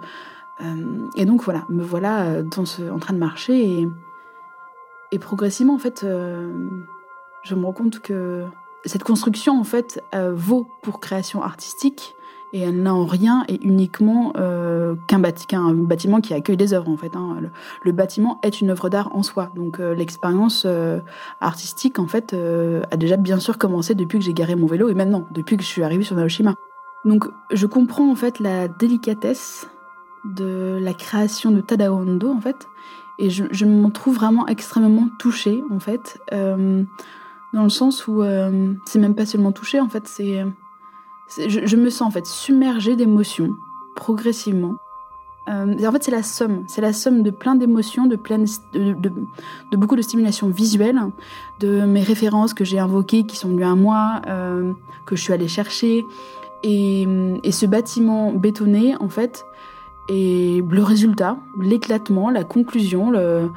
Et 1.16 1.26
donc 1.26 1.44
voilà, 1.44 1.66
me 1.70 1.84
voilà 1.84 2.42
ce, 2.66 2.92
en 2.92 3.00
train 3.00 3.14
de 3.14 3.20
marcher 3.20 3.88
et, 5.12 5.20
progressivement, 5.20 5.76
en 5.76 5.80
fait, 5.80 6.06
je 6.06 7.56
me 7.56 7.66
rends 7.66 7.74
compte 7.74 8.00
que 8.00 8.44
cette 8.86 9.04
construction, 9.04 9.60
en 9.60 9.64
fait, 9.64 10.04
vaut 10.14 10.68
pour 10.82 11.00
création 11.00 11.42
artistique, 11.42 12.16
et 12.54 12.62
elle 12.62 12.82
n'a 12.82 12.94
en 12.94 13.06
rien 13.06 13.46
et 13.48 13.60
uniquement 13.64 14.34
euh, 14.38 14.96
qu'un 15.08 15.20
bâtiment 15.20 16.22
qui 16.22 16.34
accueille 16.34 16.58
des 16.58 16.74
œuvres 16.74 16.90
en 16.90 16.98
fait. 16.98 17.16
Hein. 17.16 17.38
Le, 17.84 17.92
bâtiment 17.92 18.40
est 18.44 18.62
une 18.62 18.70
œuvre 18.70 18.90
d'art 18.90 19.16
en 19.16 19.24
soi, 19.24 19.52
donc 19.56 19.80
euh, 19.80 19.94
l'expérience 19.94 20.64
euh, 20.66 21.00
artistique 21.42 22.00
en 22.00 22.08
fait 22.08 22.36
a 22.92 22.98
déjà 22.98 23.18
bien 23.18 23.40
sûr 23.40 23.58
commencé 23.58 23.96
depuis 23.96 24.20
que 24.20 24.26
j'ai 24.26 24.34
garé 24.34 24.56
mon 24.56 24.68
vélo 24.68 24.90
et 24.90 24.94
maintenant 24.94 25.28
depuis 25.32 25.58
que 25.58 25.64
je 25.64 25.68
suis 25.68 25.84
arrivée 25.84 26.04
sur 26.04 26.16
Naoshima. 26.16 26.56
Donc 27.06 27.26
je 27.52 27.66
comprends 27.66 28.10
en 28.10 28.16
fait 28.16 28.40
la 28.40 28.68
délicatesse 28.68 29.68
de 30.26 30.78
la 30.82 30.94
création 30.94 31.52
de 31.52 31.62
Tadao 31.62 31.96
Ando 31.96 32.32
en 32.32 32.42
fait. 32.42 32.68
Et 33.18 33.30
je, 33.30 33.66
m'en 33.66 33.90
trouve 33.90 34.16
vraiment 34.16 34.48
extrêmement 34.48 35.10
touchée 35.20 35.62
en 35.72 35.80
fait. 35.80 36.22
Dans 36.32 37.64
le 37.64 37.70
sens 37.70 38.08
où 38.08 38.24
c'est 38.86 39.00
même 39.00 39.16
pas 39.16 39.26
seulement 39.26 39.52
touchée 39.52 39.82
en 39.82 39.90
fait 39.90 40.08
c'est 40.08 40.46
je, 41.38 41.76
me 41.76 41.90
sens 41.90 42.08
en 42.08 42.12
fait 42.12 42.26
submergée 42.26 42.96
d'émotions 42.96 43.56
progressivement. 43.96 44.76
Euh, 45.48 45.88
en 45.88 45.92
fait, 45.92 46.04
c'est 46.04 46.12
la 46.12 46.24
somme, 46.24 46.64
c'est 46.68 46.82
la 46.82 46.94
somme 46.94 47.24
de 47.24 47.32
plein 47.32 47.56
d'émotions, 47.56 48.06
de, 48.06 48.16
de, 48.16 49.00
de, 49.72 49.78
beaucoup 49.78 49.96
de 49.96 50.02
stimulation 50.02 50.48
visuelle, 50.48 51.00
de 51.60 51.86
mes 51.86 52.04
références 52.04 52.54
que 52.54 52.64
j'ai 52.64 52.78
invoquées, 52.78 53.24
qui 53.24 53.36
sont 53.36 53.50
venues 53.50 53.64
à 53.64 53.76
moi, 53.76 54.22
euh, 54.28 54.74
que 55.06 55.16
je 55.16 55.24
suis 55.24 55.34
allée 55.34 55.48
chercher, 55.48 56.06
et, 56.64 57.08
ce 57.52 57.66
bâtiment 57.66 58.32
bétonné, 58.32 58.96
en 59.00 59.10
fait, 59.10 59.44
et 60.10 60.64
le 60.68 60.84
résultat, 60.84 61.38
l'éclatement, 61.60 62.30
la 62.30 62.44
conclusion, 62.44 63.12
le, 63.12 63.50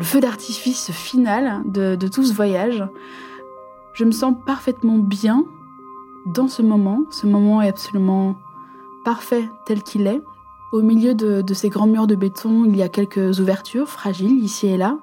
feu 0.00 0.20
d'artifice 0.20 0.92
final 0.92 1.62
de, 1.64 1.96
de 1.96 2.06
tout 2.06 2.22
ce 2.22 2.32
voyage. 2.32 2.86
Je 3.94 4.04
me 4.04 4.12
sens 4.12 4.34
parfaitement 4.46 4.98
bien 4.98 5.44
dans 6.26 6.46
ce 6.46 6.62
moment. 6.62 7.02
Ce 7.10 7.26
moment 7.26 7.60
est 7.62 7.68
absolument 7.68 8.36
parfait 9.04 9.48
tel 9.64 9.82
qu'il 9.82 10.06
est. 10.06 10.22
Au 10.70 10.82
milieu 10.82 11.14
de, 11.14 11.42
ces 11.54 11.70
grands 11.70 11.86
murs 11.86 12.06
de 12.06 12.14
béton, 12.14 12.66
il 12.66 12.76
y 12.76 12.82
a 12.82 12.88
quelques 12.88 13.40
ouvertures 13.40 13.88
fragiles 13.88 14.44
ici 14.44 14.66
et 14.66 14.76
là, 14.76 14.98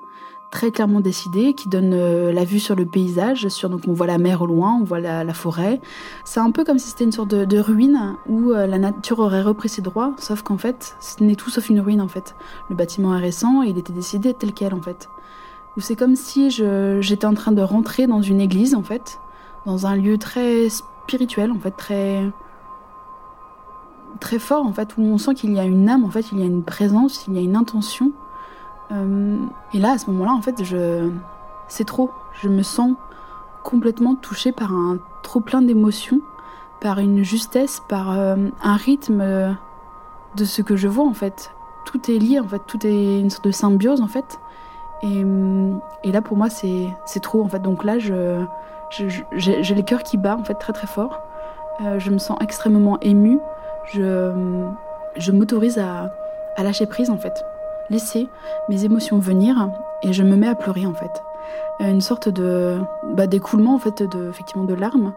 très 0.56 0.72
clairement 0.72 1.02
décidées, 1.02 1.54
qui 1.54 1.68
donnent 1.68 1.94
euh, 1.94 2.32
la 2.32 2.46
vue 2.46 2.62
sur 2.62 2.78
le 2.78 2.86
paysage. 2.86 3.50
Sur, 3.50 3.70
donc 3.70 3.82
on 3.90 3.92
voit 3.92 4.08
la 4.08 4.18
mer 4.18 4.42
au 4.42 4.46
loin, 4.46 4.78
on 4.80 4.86
voit 4.86 5.02
la, 5.02 5.34
forêt. 5.34 5.82
C'est 6.24 6.40
un 6.40 6.50
peu 6.52 6.64
comme 6.64 6.80
si 6.80 6.88
c'était 6.88 7.04
une 7.04 7.12
sorte 7.12 7.28
de, 7.28 7.60
ruine 7.60 8.16
où 8.30 8.52
euh, 8.52 8.66
la 8.66 8.78
nature 8.78 9.20
aurait 9.20 9.42
repris 9.42 9.68
ses 9.68 9.82
droits, 9.82 10.14
sauf 10.18 10.44
qu'en 10.44 10.58
fait, 10.58 10.96
ce 11.02 11.22
n'est 11.22 11.36
tout 11.36 11.50
sauf 11.50 11.70
une 11.70 11.82
ruine 11.82 12.00
en 12.00 12.08
fait. 12.08 12.36
Le 12.70 12.76
bâtiment 12.76 13.14
est 13.18 13.20
récent 13.20 13.64
et 13.64 13.68
il 13.68 13.78
était 13.78 13.92
décidé 13.92 14.34
tel 14.34 14.54
quel 14.54 14.74
en 14.74 14.82
fait. 14.82 15.10
Ou 15.76 15.82
c'est 15.82 15.98
comme 15.98 16.16
si 16.16 16.50
j'étais 16.50 17.28
en 17.28 17.34
train 17.34 17.52
de 17.52 17.62
rentrer 17.62 18.08
dans 18.08 18.22
une 18.22 18.40
église 18.40 18.76
en 18.76 18.84
fait, 18.84 19.20
dans 19.66 19.88
un 19.88 19.98
lieu 19.98 20.18
très 20.18 20.70
spirituel, 20.70 21.52
en 21.52 21.60
fait, 21.60 21.72
très 21.72 22.32
très 24.22 24.40
fort 24.40 24.66
en 24.66 24.72
fait 24.72 24.96
où 24.98 25.02
on 25.02 25.18
sent 25.18 25.34
qu'il 25.34 25.54
y 25.54 25.60
a 25.60 25.66
une 25.66 25.90
âme 25.90 26.06
en 26.06 26.10
fait 26.10 26.32
il 26.32 26.40
y 26.40 26.42
a 26.42 26.46
une 26.46 26.64
présence 26.64 27.26
il 27.28 27.34
y 27.34 27.38
a 27.38 27.42
une 27.42 27.58
intention 27.58 28.14
et 28.92 29.80
là 29.80 29.92
à 29.92 29.98
ce 29.98 30.10
moment-là 30.12 30.32
en 30.32 30.42
fait 30.42 30.64
je 30.64 31.10
c'est 31.68 31.86
trop 31.86 32.12
je 32.34 32.50
me 32.50 32.62
sens 32.62 32.94
complètement 33.64 34.16
touchée 34.16 34.52
par 34.52 34.72
un 34.74 34.98
trop 35.24 35.40
plein 35.40 35.62
d'émotions 35.62 36.22
par 36.82 37.00
une 37.00 37.24
justesse, 37.24 37.82
par 37.88 38.12
un 38.12 38.76
rythme 38.76 39.56
de 40.36 40.46
ce 40.46 40.62
que 40.62 40.76
je 40.76 40.88
vois 40.88 41.06
en 41.06 41.14
fait. 41.14 41.52
Tout 41.86 42.12
est 42.12 42.18
lié 42.18 42.40
en 42.40 42.48
fait, 42.48 42.62
tout 42.68 42.86
est 42.86 43.20
une 43.20 43.30
sorte 43.30 43.46
de 43.46 43.52
symbiose 43.52 44.02
en 44.02 44.08
fait. 44.08 44.40
Et, 45.04 45.24
et 46.04 46.12
là 46.12 46.22
pour 46.22 46.38
moi 46.38 46.48
c'est 46.50 47.20
trop 47.22 47.44
en 47.44 47.48
fait. 47.48 47.60
Donc 47.60 47.84
là 47.84 48.00
je, 48.00 48.44
j'ai 49.36 49.76
les 49.76 49.84
cœurs 49.84 50.04
qui 50.04 50.18
battent 50.18 50.40
en 50.40 50.44
fait 50.44 50.56
très 50.56 50.74
très 50.74 50.88
fort. 50.88 51.22
Euh, 51.82 52.00
je 52.00 52.12
me 52.12 52.18
sens 52.18 52.38
extrêmement 52.42 53.00
émue. 53.02 53.40
Je, 53.94 54.32
je 55.18 55.32
m'autorise 55.32 55.78
à, 55.78 56.12
à, 56.56 56.64
lâcher 56.64 56.86
prise 56.86 57.10
en 57.10 57.18
fait. 57.18 57.44
Laisser 57.90 58.30
mes 58.70 58.84
émotions 58.86 59.20
venir 59.20 59.70
et 60.02 60.14
je 60.14 60.24
me 60.24 60.36
mets 60.36 60.48
à 60.48 60.56
pleurer 60.56 60.86
en 60.86 60.94
fait. 60.94 61.24
Euh, 61.82 61.92
une 61.92 62.02
sorte 62.02 62.30
de 62.30 62.78
bah, 63.04 63.28
d'écoulement 63.28 63.76
en 63.76 63.80
fait 63.80 64.02
de 64.04 64.30
effectivement 64.30 64.64
de 64.64 64.74
larmes, 64.74 65.14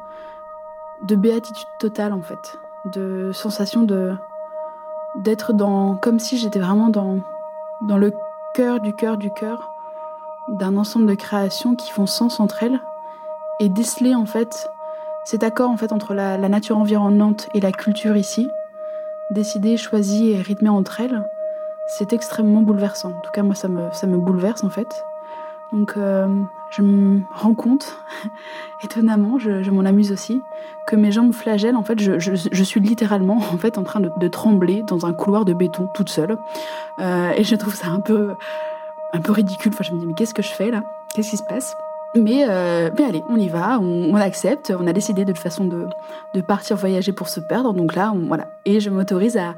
de 1.03 1.17
béatitude 1.17 1.69
totale 1.79 2.13
en 2.13 2.23
fait, 2.23 2.59
de 2.93 3.31
sensation 3.33 3.83
de 3.83 4.13
d'être 5.17 5.53
dans, 5.53 5.97
comme 5.97 6.19
si 6.19 6.37
j'étais 6.37 6.59
vraiment 6.59 6.91
dans, 6.91 7.19
dans 7.89 7.97
le 7.97 8.13
cœur 8.55 8.81
du 8.81 8.93
cœur 8.93 9.17
du 9.17 9.31
cœur 9.31 9.73
d'un 10.49 10.77
ensemble 10.77 11.07
de 11.07 11.15
créations 11.15 11.75
qui 11.75 11.91
font 11.91 12.07
sens 12.07 12.41
entre 12.41 12.63
elles 12.63 12.81
et 13.61 13.69
déceler 13.69 14.15
en 14.15 14.27
fait 14.27 14.69
cet 15.25 15.43
accord 15.43 15.71
en 15.71 15.77
fait 15.77 15.93
entre 15.93 16.15
la, 16.15 16.39
nature 16.39 16.79
environnante 16.79 17.49
et 17.53 17.61
la 17.61 17.73
culture 17.73 18.17
ici, 18.17 18.49
décidé, 19.31 19.77
choisi 19.77 20.31
et 20.31 20.41
rythmé 20.41 20.71
entre 20.71 21.01
elles, 21.01 21.23
c'est 21.89 22.13
extrêmement 22.13 22.63
bouleversant. 22.63 23.11
En 23.11 23.21
tout 23.21 23.33
cas 23.33 23.43
moi 23.43 23.55
ça 23.55 23.69
me, 23.69 23.91
ça 23.93 24.07
me 24.07 24.17
bouleverse 24.17 24.63
en 24.65 24.71
fait. 24.71 25.05
Donc 25.73 25.95
euh, 25.97 26.27
je 26.71 26.83
me 26.83 27.21
rends 27.35 27.55
compte, 27.55 27.97
étonnamment, 28.83 29.39
je, 29.39 29.71
m'en 29.71 29.85
amuse 29.85 30.13
aussi, 30.13 30.43
que 30.87 30.97
mes 30.97 31.13
jambes 31.13 31.33
flagellent. 31.33 31.77
En 31.77 31.83
fait, 31.83 31.99
je, 32.01 32.19
je, 32.19 32.63
suis 32.65 32.81
littéralement 32.81 33.37
en 33.53 33.59
fait 33.59 33.79
en 33.79 33.83
train 33.83 34.01
de, 34.01 34.29
trembler 34.29 34.83
dans 34.87 35.07
un 35.07 35.13
couloir 35.13 35.45
de 35.45 35.53
béton 35.53 35.89
toute 35.95 36.09
seule, 36.09 36.39
euh, 37.01 37.33
et 37.37 37.45
je 37.45 37.57
trouve 37.57 37.75
ça 37.75 37.89
un 37.89 38.01
peu 38.01 38.35
un 39.13 39.21
peu 39.21 39.33
ridicule. 39.33 39.73
Enfin, 39.75 39.85
je 39.85 39.93
me 39.95 40.01
dis 40.01 40.07
mais 40.07 40.15
qu'est-ce 40.15 40.35
que 40.35 40.43
je 40.43 40.53
fais 40.53 40.71
là? 40.71 40.83
Qu'est-ce 41.15 41.31
qui 41.31 41.37
se 41.37 41.45
passe? 41.49 41.75
Mais, 42.15 42.47
euh, 42.49 42.91
mais 42.97 43.05
allez, 43.05 43.23
on 43.29 43.37
y 43.37 43.49
va, 43.49 43.79
on, 43.81 44.15
accepte. 44.15 44.73
On 44.79 44.87
a 44.87 44.95
décidé 44.95 45.27
de 45.27 45.35
façon 45.35 45.67
de, 45.67 45.89
de 46.35 46.41
partir 46.41 46.77
voyager 46.77 47.13
pour 47.13 47.29
se 47.29 47.39
perdre. 47.39 47.75
Donc 47.75 47.95
là, 47.95 48.15
voilà. 48.27 48.47
Et 48.65 48.81
je 48.81 48.89
m'autorise 48.89 49.37
à, 49.37 49.55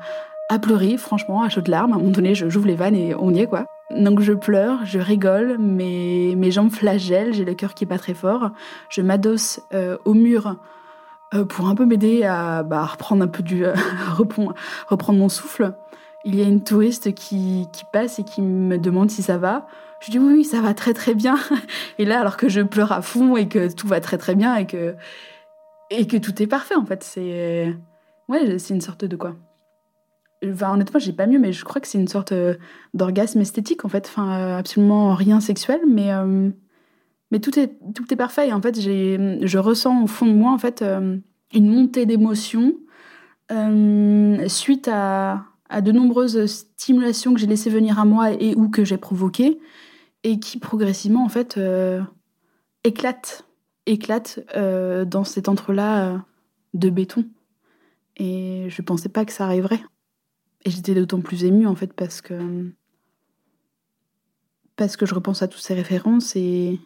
à 0.51 0.59
pleurer, 0.59 0.97
franchement, 0.97 1.43
à 1.43 1.49
chaudes 1.49 1.69
larmes. 1.69 1.93
À 1.93 1.95
un 1.95 1.99
moment 1.99 2.11
donné, 2.11 2.35
j'ouvre 2.35 2.67
les 2.67 2.75
vannes 2.75 2.97
et 2.97 3.15
on 3.15 3.31
y 3.31 3.41
est, 3.41 3.47
quoi. 3.47 3.67
Donc 3.91 4.21
je 4.21 4.33
pleure, 4.33 4.85
je 4.85 4.99
rigole, 4.99 5.59
mes, 5.59 6.35
mes 6.37 6.51
jambes 6.51 6.71
flagellent, 6.71 7.33
j'ai 7.33 7.45
le 7.45 7.55
cœur 7.55 7.75
qui 7.75 7.87
bat 7.87 7.99
très 7.99 8.15
fort. 8.15 8.51
Je 8.89 9.01
m'adosse 9.01 9.61
euh, 9.73 9.97
au 10.05 10.15
mur 10.15 10.57
euh, 11.35 11.45
pour 11.45 11.69
un 11.69 11.75
peu 11.77 11.87
m'aider 11.87 12.25
à 12.25 12.65
bah, 12.65 12.85
reprendre 12.85 13.25
un 13.25 13.29
peu 13.29 13.43
du 13.43 13.65
reprendre, 14.17 15.13
mon 15.13 15.29
souffle. 15.29 15.73
Il 16.25 16.35
y 16.35 16.43
a 16.43 16.45
une 16.45 16.63
touriste 16.63 17.15
qui, 17.15 17.67
qui 17.73 17.85
passe 17.93 18.19
et 18.19 18.25
qui 18.25 18.43
me 18.43 18.77
demande 18.77 19.11
si 19.11 19.23
ça 19.23 19.39
va. 19.39 19.67
Je 20.01 20.11
dis 20.11 20.19
oui, 20.19 20.33
oui, 20.35 20.45
ça 20.45 20.61
va 20.61 20.75
très 20.75 20.95
très 20.95 21.15
bien. 21.15 21.39
Et 21.99 22.05
là, 22.05 22.21
alors 22.21 22.37
que 22.37 22.49
je 22.49 22.61
pleure 22.61 22.93
à 22.93 23.03
fond 23.03 23.37
et 23.37 23.49
que 23.49 23.73
tout 23.73 23.87
va 23.87 24.01
très 24.01 24.19
très 24.19 24.35
bien 24.35 24.57
et 24.57 24.67
que 24.67 24.97
et 25.91 26.07
que 26.07 26.17
tout 26.17 26.43
est 26.43 26.47
parfait 26.47 26.77
en 26.77 26.87
fait, 26.87 27.03
c'est 27.03 27.77
ouais, 28.29 28.59
c'est 28.59 28.75
une 28.75 28.81
sorte 28.81 29.05
de 29.05 29.17
quoi 29.17 29.35
Enfin, 30.45 30.73
honnêtement, 30.73 30.99
j'ai 30.99 31.13
pas 31.13 31.27
mieux, 31.27 31.39
mais 31.39 31.53
je 31.53 31.65
crois 31.65 31.81
que 31.81 31.87
c'est 31.87 31.99
une 31.99 32.09
sorte 32.09 32.33
euh, 32.33 32.55
d'orgasme 32.95 33.41
esthétique, 33.41 33.85
en 33.85 33.89
fait. 33.89 34.07
Enfin, 34.07 34.41
euh, 34.41 34.59
absolument 34.59 35.15
rien 35.15 35.41
sexuel, 35.41 35.81
mais, 35.87 36.13
euh, 36.13 36.51
mais 37.31 37.41
tout, 37.41 37.59
est, 37.59 37.79
tout 37.95 38.13
est 38.13 38.17
parfait. 38.17 38.51
En 38.53 38.63
fait, 38.63 38.81
je 38.81 39.59
ressens 39.59 40.03
au 40.03 40.07
fond 40.07 40.27
de 40.27 40.33
moi, 40.33 40.53
en 40.53 40.59
fait, 40.59 40.83
une 41.53 41.69
montée 41.69 42.07
d'émotions 42.07 42.75
suite 44.47 44.89
à, 44.89 45.45
à, 45.69 45.81
de 45.81 45.93
nombreuses 45.93 46.47
stimulations 46.47 47.35
que 47.35 47.41
j'ai 47.41 47.47
laissées 47.47 47.71
venir 47.71 47.99
à 47.99 48.05
moi 48.05 48.31
et 48.31 48.55
ou 48.55 48.69
que 48.69 48.85
j'ai 48.85 48.97
provoquées, 48.97 49.59
et 50.23 50.39
qui 50.41 50.59
progressivement, 50.59 51.25
en 51.25 51.29
fait, 51.29 51.61
éclatent, 52.85 53.45
éclatent 53.87 54.41
dans 54.55 55.25
cet 55.25 55.49
entre-là 55.49 56.25
de 56.73 56.91
béton. 56.91 57.27
Et 58.17 58.67
je 58.69 58.83
pensais 58.83 59.09
pas 59.09 59.25
que 59.25 59.33
ça 59.33 59.45
arriverait. 59.45 59.81
Et 60.65 60.71
j'étais 60.71 60.95
d'autant 60.95 61.21
plus 61.21 61.45
émue 61.45 61.67
en 61.67 61.75
fait 61.75 61.93
parce 61.93 62.21
que 62.21 62.71
parce 64.77 64.97
que 64.97 65.07
je 65.07 65.15
repense 65.15 65.43
à 65.43 65.49
toutes 65.49 65.63
ces 65.63 65.75
références 65.75 66.37
et 66.37 66.79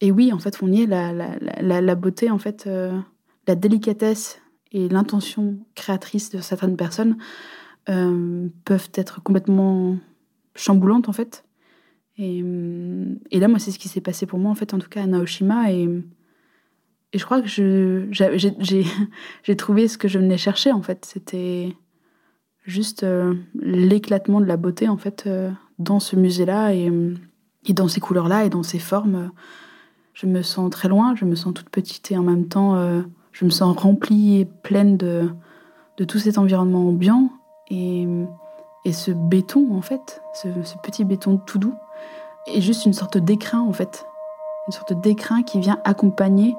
et 0.00 0.10
oui 0.10 0.32
en 0.32 0.38
fait 0.38 0.58
on 0.62 0.70
y 0.72 0.82
est 0.82 0.86
la, 0.86 1.12
la, 1.12 1.80
la, 1.80 1.94
beauté 1.94 2.30
en 2.30 2.38
fait 2.38 2.66
euh, 2.66 2.98
la 3.46 3.54
délicatesse 3.54 4.40
et 4.72 4.88
l'intention 4.88 5.58
créatrice 5.74 6.30
de 6.30 6.40
certaines 6.40 6.76
personnes 6.76 7.16
euh, 7.88 8.48
peuvent 8.64 8.90
être 8.94 9.22
complètement 9.22 9.96
chamboulantes 10.56 11.08
en 11.08 11.12
fait. 11.12 11.44
Et, 12.16 12.44
et 13.30 13.40
là 13.40 13.48
moi 13.48 13.58
c'est 13.58 13.70
ce 13.70 13.78
qui 13.78 13.88
s'est 13.88 14.00
passé 14.00 14.26
pour 14.26 14.38
moi 14.38 14.50
en 14.50 14.54
fait 14.54 14.74
en 14.74 14.78
tout 14.78 14.88
cas 14.88 15.02
à 15.02 15.06
Naoshima. 15.06 15.72
Et 15.72 15.88
et 17.14 17.18
je 17.18 17.24
crois 17.24 17.40
que 17.40 17.48
j'ai 18.12 19.56
trouvé 19.56 19.88
ce 19.88 19.96
que 19.96 20.08
je 20.08 20.18
venais 20.18 20.36
chercher 20.36 20.72
en 20.72 20.82
fait. 20.82 21.04
C'était 21.04 21.74
juste 22.64 23.02
euh, 23.02 23.34
l'éclatement 23.54 24.40
de 24.40 24.46
la 24.46 24.56
beauté 24.56 24.88
en 24.88 24.96
fait 24.96 25.24
euh, 25.26 25.50
dans 25.78 26.00
ce 26.00 26.16
musée-là 26.16 26.72
et, 26.72 26.90
dans 27.70 27.88
ces 27.88 28.00
couleurs-là 28.00 28.44
et 28.44 28.50
dans 28.50 28.62
ces 28.62 28.78
formes. 28.78 29.30
Je 30.12 30.26
me 30.26 30.42
sens 30.42 30.70
très 30.70 30.88
loin, 30.88 31.14
je 31.14 31.24
me 31.24 31.34
sens 31.34 31.54
toute 31.54 31.70
petite 31.70 32.10
et 32.12 32.16
en 32.16 32.22
même 32.22 32.46
temps 32.46 32.76
euh, 32.76 33.02
je 33.32 33.44
me 33.44 33.50
sens 33.50 33.76
remplie 33.76 34.40
et 34.40 34.44
pleine 34.44 34.96
de, 34.96 35.28
de 35.96 36.04
tout 36.04 36.18
cet 36.18 36.38
environnement 36.38 36.88
ambiant 36.88 37.30
et, 37.70 38.06
et 38.84 38.92
ce 38.92 39.10
béton 39.10 39.74
en 39.74 39.82
fait, 39.82 40.22
ce, 40.34 40.48
ce, 40.62 40.74
petit 40.82 41.04
béton 41.04 41.38
tout 41.38 41.58
doux 41.58 41.74
est 42.46 42.60
juste 42.60 42.86
une 42.86 42.92
sorte 42.92 43.18
d'écrin 43.18 43.60
en 43.60 43.72
fait, 43.72 44.06
une 44.68 44.72
sorte 44.72 44.92
d'écrin 45.00 45.42
qui 45.42 45.58
vient 45.58 45.80
accompagner 45.84 46.54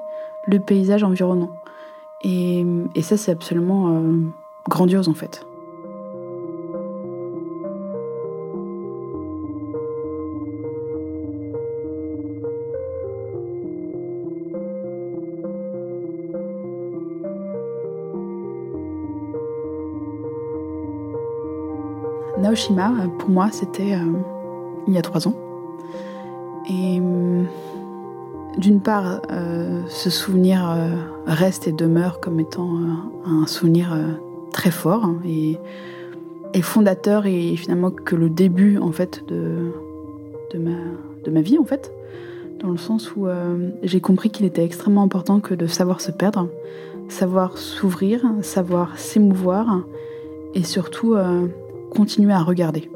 le 0.46 0.60
paysage 0.60 1.02
environnant. 1.02 1.50
Et, 2.22 2.64
et 2.94 3.02
ça 3.02 3.16
c'est 3.16 3.30
absolument 3.30 4.02
grandiose 4.68 5.08
en 5.08 5.14
fait. 5.14 5.46
Naoshima, 22.56 22.90
pour 23.18 23.28
moi, 23.28 23.50
c'était 23.52 23.92
euh, 23.92 23.98
il 24.88 24.94
y 24.94 24.98
a 24.98 25.02
trois 25.02 25.28
ans. 25.28 25.34
Et 26.70 26.98
euh, 26.98 27.42
d'une 28.56 28.80
part, 28.80 29.20
euh, 29.30 29.82
ce 29.88 30.08
souvenir 30.08 30.66
reste 31.26 31.68
et 31.68 31.72
demeure 31.72 32.18
comme 32.18 32.40
étant 32.40 32.70
un 33.26 33.46
souvenir 33.46 33.94
très 34.52 34.70
fort 34.70 35.04
hein, 35.04 35.18
et, 35.26 35.58
fondateur 36.62 37.26
et 37.26 37.54
finalement 37.56 37.90
que 37.90 38.16
le 38.16 38.30
début 38.30 38.78
en 38.78 38.90
fait 38.90 39.22
de, 39.28 39.72
de, 40.54 40.58
ma, 40.58 40.78
de 41.22 41.30
ma 41.30 41.42
vie 41.42 41.58
en 41.58 41.64
fait, 41.64 41.92
dans 42.60 42.70
le 42.70 42.78
sens 42.78 43.14
où 43.14 43.26
j'ai 43.82 44.00
compris 44.00 44.30
qu'il 44.30 44.46
était 44.46 44.64
extrêmement 44.64 45.02
important 45.02 45.40
que 45.40 45.54
de 45.54 45.66
savoir 45.66 46.00
se 46.00 46.10
perdre, 46.10 46.48
savoir 47.08 47.58
s'ouvrir, 47.58 48.24
savoir 48.40 48.98
s'émouvoir 48.98 49.82
et 50.54 50.64
surtout 50.64 51.14
continuer 51.96 52.34
à 52.34 52.42
regarder. 52.42 52.90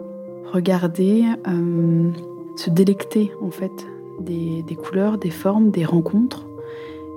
Regarder, 0.53 1.25
euh, 1.49 2.11
se 2.57 2.71
délecter 2.71 3.33
en 3.41 3.51
fait 3.51 3.87
des, 4.21 4.63
couleurs, 4.77 5.17
des 5.17 5.31
formes, 5.31 5.71
des 5.71 5.85
rencontres. 5.85 6.47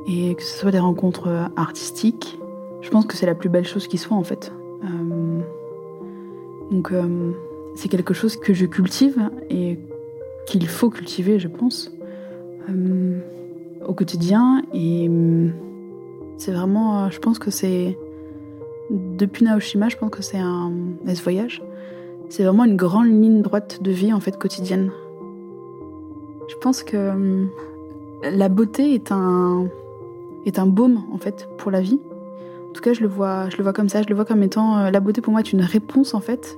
Et 0.07 0.35
que 0.35 0.43
ce 0.43 0.59
soit 0.59 0.71
des 0.71 0.79
rencontres 0.79 1.49
artistiques, 1.55 2.39
je 2.81 2.89
pense 2.89 3.05
que 3.05 3.15
c'est 3.15 3.25
la 3.25 3.35
plus 3.35 3.49
belle 3.49 3.65
chose 3.65 3.87
qui 3.87 3.97
soit 3.97 4.17
en 4.17 4.23
fait. 4.23 4.51
Euh, 4.83 5.39
donc 6.71 6.91
euh, 6.91 7.31
c'est 7.75 7.87
quelque 7.89 8.13
chose 8.13 8.35
que 8.35 8.53
je 8.53 8.65
cultive 8.65 9.29
et 9.49 9.79
qu'il 10.45 10.67
faut 10.67 10.89
cultiver, 10.89 11.39
je 11.39 11.47
pense, 11.47 11.91
au 13.85 13.93
quotidien. 13.93 14.61
Et 14.73 15.09
c'est 16.37 16.51
vraiment, 16.51 17.09
je 17.09 17.19
pense 17.19 17.39
que 17.39 17.51
c'est 17.51 17.97
depuis 18.89 19.45
Naoshima, 19.45 19.87
je 19.89 19.97
pense 19.97 20.09
que 20.09 20.21
c'est 20.21 20.39
un 20.39 20.71
voyage. 21.23 21.61
C'est 22.33 22.43
vraiment 22.43 22.65
une 22.65 22.77
grande 22.77 23.09
ligne 23.09 23.43
droite 23.43 23.83
de 23.83 23.91
vie 23.91 24.11
en 24.11 24.19
fait 24.19 24.39
quotidienne. 24.39 24.89
Je 26.49 26.55
pense 26.55 26.81
que 26.81 27.11
hum, 27.11 27.49
la 28.23 28.49
beauté 28.49 28.95
est 28.95 29.11
un 29.11 29.67
est 30.47 30.57
un 30.57 30.65
baume 30.65 31.03
en 31.13 31.19
fait 31.19 31.47
pour 31.59 31.69
la 31.69 31.79
vie. 31.79 31.99
En 32.69 32.73
tout 32.73 32.81
cas, 32.81 32.93
je 32.93 33.01
le 33.01 33.07
vois, 33.07 33.51
je 33.51 33.57
le 33.57 33.61
vois 33.61 33.71
comme 33.71 33.87
ça. 33.87 34.01
Je 34.01 34.07
le 34.07 34.15
vois 34.15 34.25
comme 34.25 34.41
étant 34.41 34.79
euh, 34.79 34.89
la 34.89 34.99
beauté 34.99 35.21
pour 35.21 35.31
moi 35.31 35.41
est 35.41 35.53
une 35.53 35.61
réponse 35.61 36.15
en 36.15 36.21
fait 36.21 36.57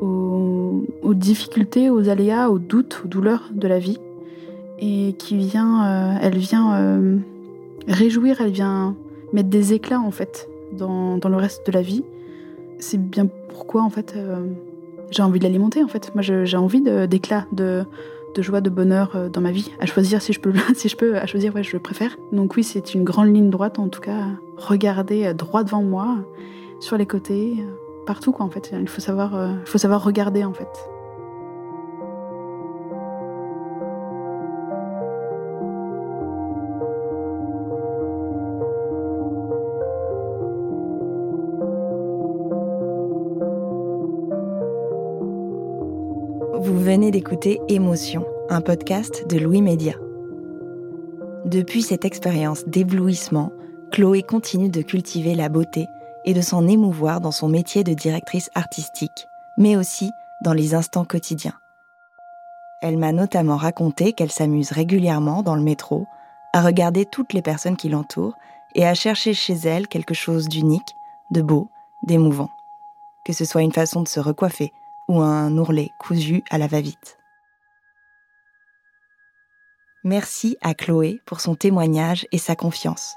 aux, 0.00 0.84
difficultés, 1.14 1.90
aux 1.90 2.08
aléas, 2.08 2.48
aux 2.48 2.60
doutes, 2.60 3.02
aux 3.04 3.08
douleurs 3.08 3.50
de 3.52 3.66
la 3.66 3.80
vie, 3.80 3.98
et 4.78 5.16
qui 5.18 5.36
vient, 5.36 5.86
euh, 5.86 6.18
elle 6.22 6.38
vient 6.38 6.72
euh, 6.74 7.18
réjouir, 7.88 8.40
elle 8.40 8.52
vient 8.52 8.94
mettre 9.32 9.48
des 9.48 9.72
éclats 9.72 10.00
en 10.00 10.12
fait 10.12 10.48
dans, 10.72 11.18
dans 11.18 11.28
le 11.28 11.36
reste 11.36 11.66
de 11.66 11.72
la 11.72 11.82
vie. 11.82 12.04
C'est 12.78 13.02
bien 13.02 13.26
pourquoi 13.48 13.82
en 13.82 13.90
fait 13.90 14.14
j'ai 15.10 15.22
envie 15.22 15.38
de 15.38 15.44
l'alimenter 15.44 15.82
en 15.82 15.88
fait. 15.88 16.12
Moi 16.14 16.22
j'ai 16.22 16.56
envie 16.56 16.80
d'éclats, 16.80 17.46
de, 17.52 17.84
de, 18.34 18.42
joie, 18.42 18.60
de 18.60 18.70
bonheur 18.70 19.12
euh, 19.14 19.28
dans 19.28 19.40
ma 19.40 19.52
vie. 19.52 19.70
À 19.80 19.86
choisir 19.86 20.22
si 20.22 20.32
je 20.32 20.40
peux, 20.40 20.52
si 20.74 20.88
je 20.88 20.96
peux, 20.96 21.16
à 21.16 21.26
choisir 21.26 21.54
ouais 21.54 21.62
je 21.62 21.76
préfère. 21.76 22.16
Donc 22.32 22.56
oui 22.56 22.64
c'est 22.64 22.94
une 22.94 23.04
grande 23.04 23.34
ligne 23.34 23.50
droite 23.50 23.78
en 23.78 23.88
tout 23.88 24.00
cas. 24.00 24.26
Regarder 24.56 25.26
euh, 25.26 25.34
droit 25.34 25.64
devant 25.64 25.82
moi, 25.82 26.18
sur 26.80 26.96
les 26.96 27.06
côtés, 27.06 27.64
partout 28.06 28.32
quoi 28.32 28.46
en 28.46 28.50
fait. 28.50 28.72
Il 28.78 28.88
faut 28.88 29.00
savoir, 29.00 29.32
il 29.64 29.68
faut 29.68 29.78
savoir 29.78 30.02
regarder 30.02 30.44
en 30.44 30.52
fait. 30.52 30.68
D'écouter 47.10 47.60
Émotion, 47.68 48.24
un 48.50 48.60
podcast 48.60 49.28
de 49.28 49.36
Louis 49.36 49.62
Média. 49.62 49.94
Depuis 51.44 51.82
cette 51.82 52.04
expérience 52.04 52.64
d'éblouissement, 52.66 53.50
Chloé 53.90 54.22
continue 54.22 54.68
de 54.68 54.82
cultiver 54.82 55.34
la 55.34 55.48
beauté 55.48 55.86
et 56.24 56.34
de 56.34 56.40
s'en 56.40 56.68
émouvoir 56.68 57.20
dans 57.20 57.32
son 57.32 57.48
métier 57.48 57.82
de 57.82 57.94
directrice 57.94 58.48
artistique, 58.54 59.26
mais 59.58 59.76
aussi 59.76 60.08
dans 60.44 60.52
les 60.52 60.74
instants 60.74 61.04
quotidiens. 61.04 61.58
Elle 62.80 62.96
m'a 62.96 63.10
notamment 63.10 63.56
raconté 63.56 64.12
qu'elle 64.12 64.30
s'amuse 64.30 64.70
régulièrement 64.70 65.42
dans 65.42 65.56
le 65.56 65.62
métro 65.62 66.06
à 66.52 66.62
regarder 66.62 67.06
toutes 67.06 67.32
les 67.32 67.42
personnes 67.42 67.76
qui 67.76 67.88
l'entourent 67.88 68.36
et 68.76 68.86
à 68.86 68.94
chercher 68.94 69.34
chez 69.34 69.54
elle 69.54 69.88
quelque 69.88 70.14
chose 70.14 70.48
d'unique, 70.48 70.94
de 71.32 71.42
beau, 71.42 71.70
d'émouvant. 72.04 72.50
Que 73.24 73.32
ce 73.32 73.44
soit 73.44 73.62
une 73.62 73.72
façon 73.72 74.02
de 74.02 74.08
se 74.08 74.20
recoiffer, 74.20 74.72
ou 75.10 75.20
un 75.20 75.58
ourlet 75.58 75.90
cousu 75.98 76.44
à 76.50 76.56
la 76.56 76.68
va-vite. 76.68 77.18
Merci 80.04 80.56
à 80.62 80.72
Chloé 80.72 81.20
pour 81.26 81.40
son 81.40 81.56
témoignage 81.56 82.28
et 82.30 82.38
sa 82.38 82.54
confiance. 82.54 83.16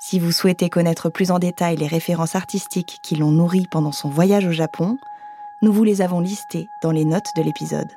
Si 0.00 0.18
vous 0.18 0.32
souhaitez 0.32 0.68
connaître 0.68 1.10
plus 1.10 1.30
en 1.30 1.38
détail 1.38 1.76
les 1.76 1.86
références 1.86 2.34
artistiques 2.34 2.98
qui 3.04 3.14
l'ont 3.14 3.30
nourrie 3.30 3.68
pendant 3.70 3.92
son 3.92 4.08
voyage 4.08 4.46
au 4.46 4.52
Japon, 4.52 4.98
nous 5.62 5.72
vous 5.72 5.84
les 5.84 6.02
avons 6.02 6.18
listées 6.18 6.68
dans 6.82 6.90
les 6.90 7.04
notes 7.04 7.30
de 7.36 7.42
l'épisode. 7.42 7.92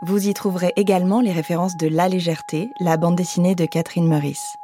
Vous 0.00 0.28
y 0.28 0.32
trouverez 0.32 0.72
également 0.76 1.20
les 1.20 1.32
références 1.32 1.76
de 1.76 1.88
La 1.88 2.08
Légèreté, 2.08 2.72
la 2.78 2.96
bande 2.96 3.16
dessinée 3.16 3.56
de 3.56 3.66
Catherine 3.66 4.06
Meurice. 4.06 4.56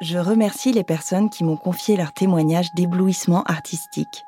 Je 0.00 0.16
remercie 0.16 0.72
les 0.72 0.84
personnes 0.84 1.28
qui 1.28 1.44
m'ont 1.44 1.58
confié 1.58 1.98
leur 1.98 2.12
témoignage 2.12 2.72
d'éblouissement 2.72 3.42
artistique. 3.42 4.24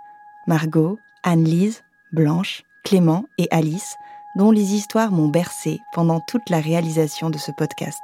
Margot, 0.46 0.98
Anne-Lise, 1.22 1.83
Blanche, 2.12 2.64
Clément 2.85 3.25
et 3.38 3.48
Alice, 3.51 3.96
dont 4.37 4.51
les 4.51 4.75
histoires 4.75 5.11
m'ont 5.11 5.29
bercé 5.29 5.81
pendant 5.92 6.20
toute 6.20 6.51
la 6.51 6.61
réalisation 6.61 7.31
de 7.31 7.38
ce 7.38 7.51
podcast. 7.51 8.03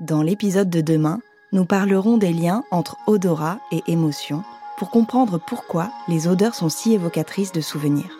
Dans 0.00 0.22
l'épisode 0.22 0.70
de 0.70 0.80
demain, 0.80 1.20
nous 1.52 1.64
parlerons 1.64 2.18
des 2.18 2.32
liens 2.32 2.62
entre 2.70 2.96
odorat 3.06 3.58
et 3.72 3.82
émotion 3.86 4.44
pour 4.78 4.90
comprendre 4.90 5.38
pourquoi 5.38 5.90
les 6.06 6.28
odeurs 6.28 6.54
sont 6.54 6.68
si 6.68 6.92
évocatrices 6.92 7.52
de 7.52 7.60
souvenirs. 7.60 8.16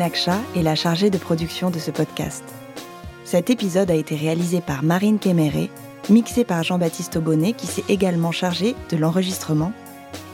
Benakcha 0.00 0.38
est 0.56 0.62
la 0.62 0.76
chargée 0.76 1.10
de 1.10 1.18
production 1.18 1.68
de 1.68 1.78
ce 1.78 1.90
podcast. 1.90 2.42
Cet 3.26 3.50
épisode 3.50 3.90
a 3.90 3.94
été 3.94 4.16
réalisé 4.16 4.62
par 4.62 4.82
Marine 4.82 5.18
Kéméré, 5.18 5.68
mixé 6.08 6.42
par 6.42 6.62
Jean-Baptiste 6.62 7.16
Aubonnet 7.16 7.52
qui 7.52 7.66
s'est 7.66 7.84
également 7.90 8.32
chargé 8.32 8.74
de 8.90 8.96
l'enregistrement, 8.96 9.74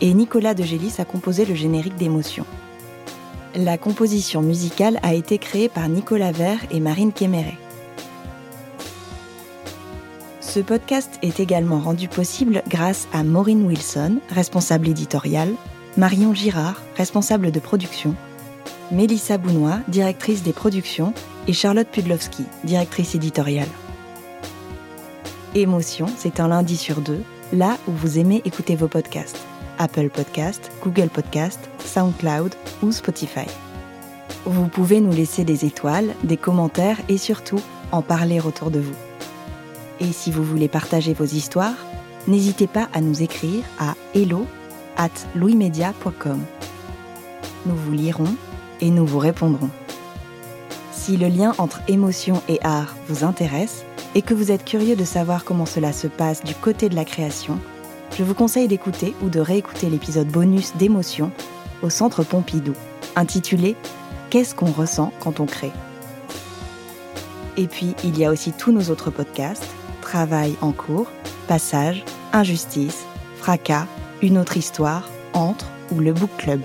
et 0.01 0.15
Nicolas 0.15 0.55
de 0.55 0.63
Gélis 0.63 0.95
a 0.99 1.05
composé 1.05 1.45
le 1.45 1.57
générique 1.57 1.97
d'émotion. 1.97 2.47
La 3.57 3.77
composition 3.77 4.41
musicale 4.41 5.01
a 5.03 5.15
été 5.15 5.37
créée 5.37 5.69
par 5.69 5.89
Nicolas 5.89 6.31
Vert 6.31 6.61
et 6.71 6.79
Marine 6.79 7.13
Kéméré. 7.13 7.59
Ce 10.41 10.61
podcast 10.61 11.19
est 11.23 11.41
également 11.41 11.81
rendu 11.81 12.07
possible 12.07 12.63
grâce 12.69 13.09
à 13.13 13.25
Maureen 13.25 13.67
Wilson, 13.67 14.19
responsable 14.31 14.87
éditoriale, 14.87 15.55
Marion 15.97 16.35
Girard, 16.35 16.81
responsable 16.97 17.51
de 17.51 17.59
production, 17.59 18.15
Mélissa 18.93 19.37
Bounois, 19.37 19.81
directrice 19.89 20.43
des 20.43 20.53
productions, 20.53 21.13
et 21.49 21.53
Charlotte 21.53 21.89
Pudlowski, 21.89 22.45
directrice 22.65 23.15
éditoriale. 23.15 23.69
Émotion, 25.55 26.07
c'est 26.17 26.39
un 26.39 26.49
lundi 26.49 26.77
sur 26.77 27.01
deux, 27.01 27.23
là 27.53 27.79
où 27.89 27.93
vous 27.93 28.19
aimez 28.19 28.43
écouter 28.45 28.77
vos 28.77 28.89
podcasts. 28.89 29.41
Apple 29.79 30.09
Podcast, 30.09 30.71
Google 30.83 31.09
Podcast, 31.09 31.59
SoundCloud 31.85 32.55
ou 32.83 32.93
Spotify. 32.93 33.47
Vous 34.45 34.69
pouvez 34.69 35.01
nous 35.01 35.13
laisser 35.13 35.45
des 35.45 35.65
étoiles, 35.65 36.15
des 36.23 36.37
commentaires 36.37 36.99
et 37.09 37.19
surtout 37.19 37.61
en 37.93 38.03
parler 38.03 38.41
autour 38.41 38.71
de 38.71 38.81
vous. 38.81 38.95
Et 39.99 40.13
si 40.13 40.31
vous 40.31 40.45
voulez 40.45 40.69
partager 40.69 41.15
vos 41.15 41.25
histoires, 41.25 41.77
n'hésitez 42.29 42.67
pas 42.67 42.89
à 42.93 43.01
nous 43.01 43.23
écrire 43.23 43.65
à 43.79 43.95
hello 44.15 44.47
at 44.97 45.11
louismedia.com. 45.35 46.41
Nous 47.67 47.77
vous 47.77 47.93
lirons 47.93 48.37
et 48.81 48.91
nous 48.91 49.07
vous 49.07 49.19
répondrons. 49.19 49.71
Si 50.93 51.17
le 51.17 51.29
lien 51.29 51.55
entre 51.59 51.81
émotion 51.89 52.43
et 52.49 52.59
art 52.63 52.97
vous 53.09 53.25
intéresse 53.25 53.85
et 54.15 54.23
que 54.23 54.35
vous 54.35 54.51
êtes 54.51 54.65
curieux 54.65 54.97
de 54.97 55.05
savoir 55.05 55.45
comment 55.45 55.67
cela 55.67 55.93
se 55.93 56.07
passe 56.07 56.43
du 56.43 56.55
côté 56.55 56.89
de 56.89 56.95
la 56.95 57.05
création, 57.05 57.59
je 58.17 58.25
vous 58.25 58.35
conseille 58.35 58.69
d'écouter 58.69 59.15
ou 59.23 59.29
de 59.29 59.41
réécouter 59.41 59.89
l'épisode 59.89 60.29
bonus 60.29 60.75
d'émotion 60.77 61.31
au 61.83 61.91
Centre 61.91 62.25
Pompidou, 62.25 62.73
intitulé 63.15 63.77
Qu'est-ce 64.31 64.55
qu'on 64.55 64.73
ressent 64.73 65.13
quand 65.21 65.39
on 65.39 65.47
crée? 65.47 65.73
Et 67.57 67.67
puis, 67.67 67.95
il 68.05 68.19
y 68.19 68.25
a 68.25 68.31
aussi 68.31 68.53
tous 68.53 68.73
nos 68.73 68.91
autres 68.91 69.11
podcasts, 69.11 69.67
Travail 70.01 70.57
en 70.61 70.73
cours, 70.73 71.11
Passage, 71.47 72.05
Injustice, 72.33 73.05
Fracas, 73.39 73.87
Une 74.23 74.39
autre 74.39 74.57
histoire, 74.57 75.09
Entre 75.33 75.67
ou 75.93 76.01
le 76.01 76.13
Book 76.13 76.31
Club. 76.39 76.61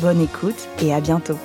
Bonne 0.00 0.20
écoute 0.20 0.68
et 0.80 0.94
à 0.94 1.00
bientôt. 1.00 1.38